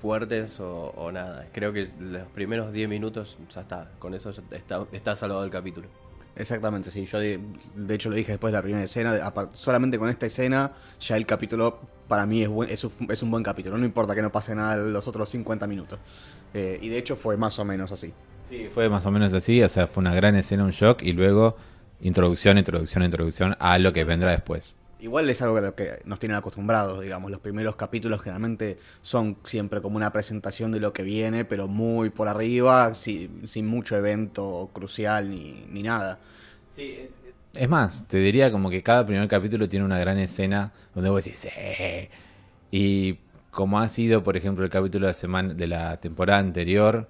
[0.00, 1.46] fuertes o, o nada.
[1.52, 5.50] Creo que los primeros 10 minutos ya está, con eso ya está, está salvado el
[5.50, 5.86] capítulo.
[6.34, 7.04] Exactamente, sí.
[7.04, 7.38] Yo de,
[7.90, 9.32] hecho lo dije después de la primera escena.
[9.52, 13.30] solamente con esta escena, ya el capítulo para mí es, buen- es, un, es un
[13.30, 13.76] buen capítulo.
[13.76, 15.98] No importa que no pase nada los otros 50 minutos.
[16.54, 18.12] Eh, y de hecho fue más o menos así.
[18.48, 21.12] Sí, fue más o menos así, o sea, fue una gran escena, un shock, y
[21.12, 21.56] luego
[22.02, 24.76] introducción, introducción, introducción a lo que vendrá después.
[25.02, 27.28] Igual es algo que, lo que nos tienen acostumbrados, digamos.
[27.30, 32.10] Los primeros capítulos generalmente son siempre como una presentación de lo que viene, pero muy
[32.10, 36.20] por arriba, si- sin mucho evento crucial ni, ni nada.
[37.54, 41.24] Es más, te diría como que cada primer capítulo tiene una gran escena donde vos
[41.24, 41.48] decís, "Sí".
[42.70, 43.18] Y
[43.50, 47.08] como ha sido, por ejemplo, el capítulo de la, semana, de la temporada anterior,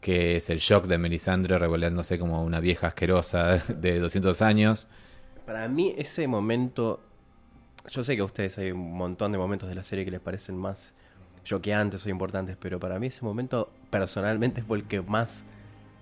[0.00, 4.88] que es el shock de Melisandre revelándose como una vieja asquerosa de 200 años.
[5.44, 7.00] Para mí ese momento,
[7.90, 10.20] yo sé que a ustedes hay un montón de momentos de la serie que les
[10.20, 10.94] parecen más
[11.44, 15.46] choqueantes o importantes, pero para mí ese momento personalmente fue el que más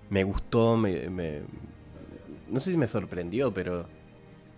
[0.09, 1.41] me gustó, me, me-
[2.49, 3.87] no sé si me sorprendió, pero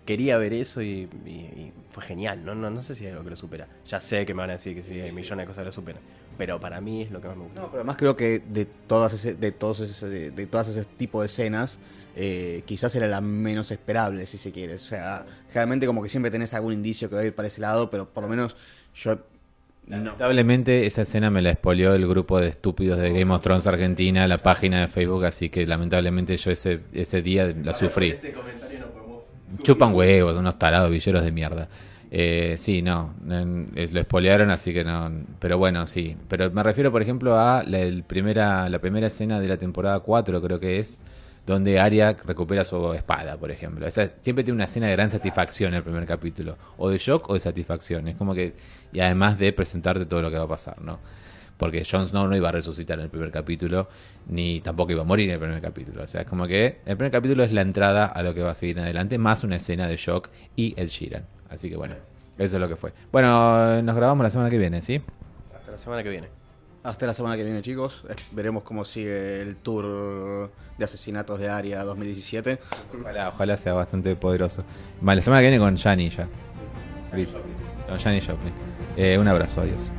[0.06, 2.54] quería ver eso y, y- y fue genial, ¿no?
[2.54, 3.68] No, no sé si hay algo que lo supera.
[3.86, 5.72] Ya sé que me van a decir que sí, hay millones de cosas que lo
[5.72, 6.02] superan,
[6.38, 7.60] pero para mí es lo que más me gustó.
[7.60, 10.84] No, pero además creo que de todas ese, de todos ese, de, de todas ese
[10.84, 11.78] tipo de escenas,
[12.16, 14.76] eh, quizás era la menos esperable, si se quiere.
[14.76, 17.60] O sea, generalmente como que siempre tenés algún indicio que va a ir para ese
[17.60, 18.56] lado, pero por lo menos
[18.94, 19.18] yo
[19.88, 24.28] Lamentablemente esa escena me la expolió el grupo de estúpidos de Game of Thrones Argentina,
[24.28, 28.14] la página de Facebook, así que lamentablemente yo ese, ese día la sufrí.
[29.62, 31.68] Chupan huevos, unos tarados villeros de mierda.
[32.10, 35.10] Eh, sí, no, en- lo espolearon, así que no.
[35.38, 36.16] Pero bueno, sí.
[36.28, 40.40] Pero me refiero, por ejemplo, a la, primera, la primera escena de la temporada 4,
[40.40, 41.02] creo que es,
[41.46, 43.86] donde Arya recupera su espada, por ejemplo.
[43.86, 46.56] Esa, siempre tiene una escena de gran satisfacción el primer capítulo.
[46.78, 48.08] O de shock o de satisfacción.
[48.08, 48.54] Es como que.
[48.92, 50.98] Y además de presentarte todo lo que va a pasar, ¿no?
[51.58, 53.88] Porque Jon Snow no iba a resucitar en el primer capítulo,
[54.28, 56.04] ni tampoco iba a morir en el primer capítulo.
[56.04, 58.52] O sea, es como que el primer capítulo es la entrada a lo que va
[58.52, 61.24] a seguir en adelante, más una escena de shock y el Sheeran.
[61.50, 61.94] Así que bueno,
[62.36, 62.92] eso es lo que fue.
[63.12, 65.00] Bueno, nos grabamos la semana que viene, ¿sí?
[65.56, 66.28] Hasta la semana que viene.
[66.82, 68.04] hasta la semana que viene, chicos.
[68.08, 72.58] Eh, Veremos cómo sigue el tour de asesinatos de Aria 2017.
[73.00, 74.62] Ojalá, ojalá sea bastante poderoso.
[75.00, 76.28] Vale, la semana que viene con Gianni ya.
[77.88, 78.52] Con Gianni Joplin.
[78.96, 79.90] Eh, un abrazo, adiós.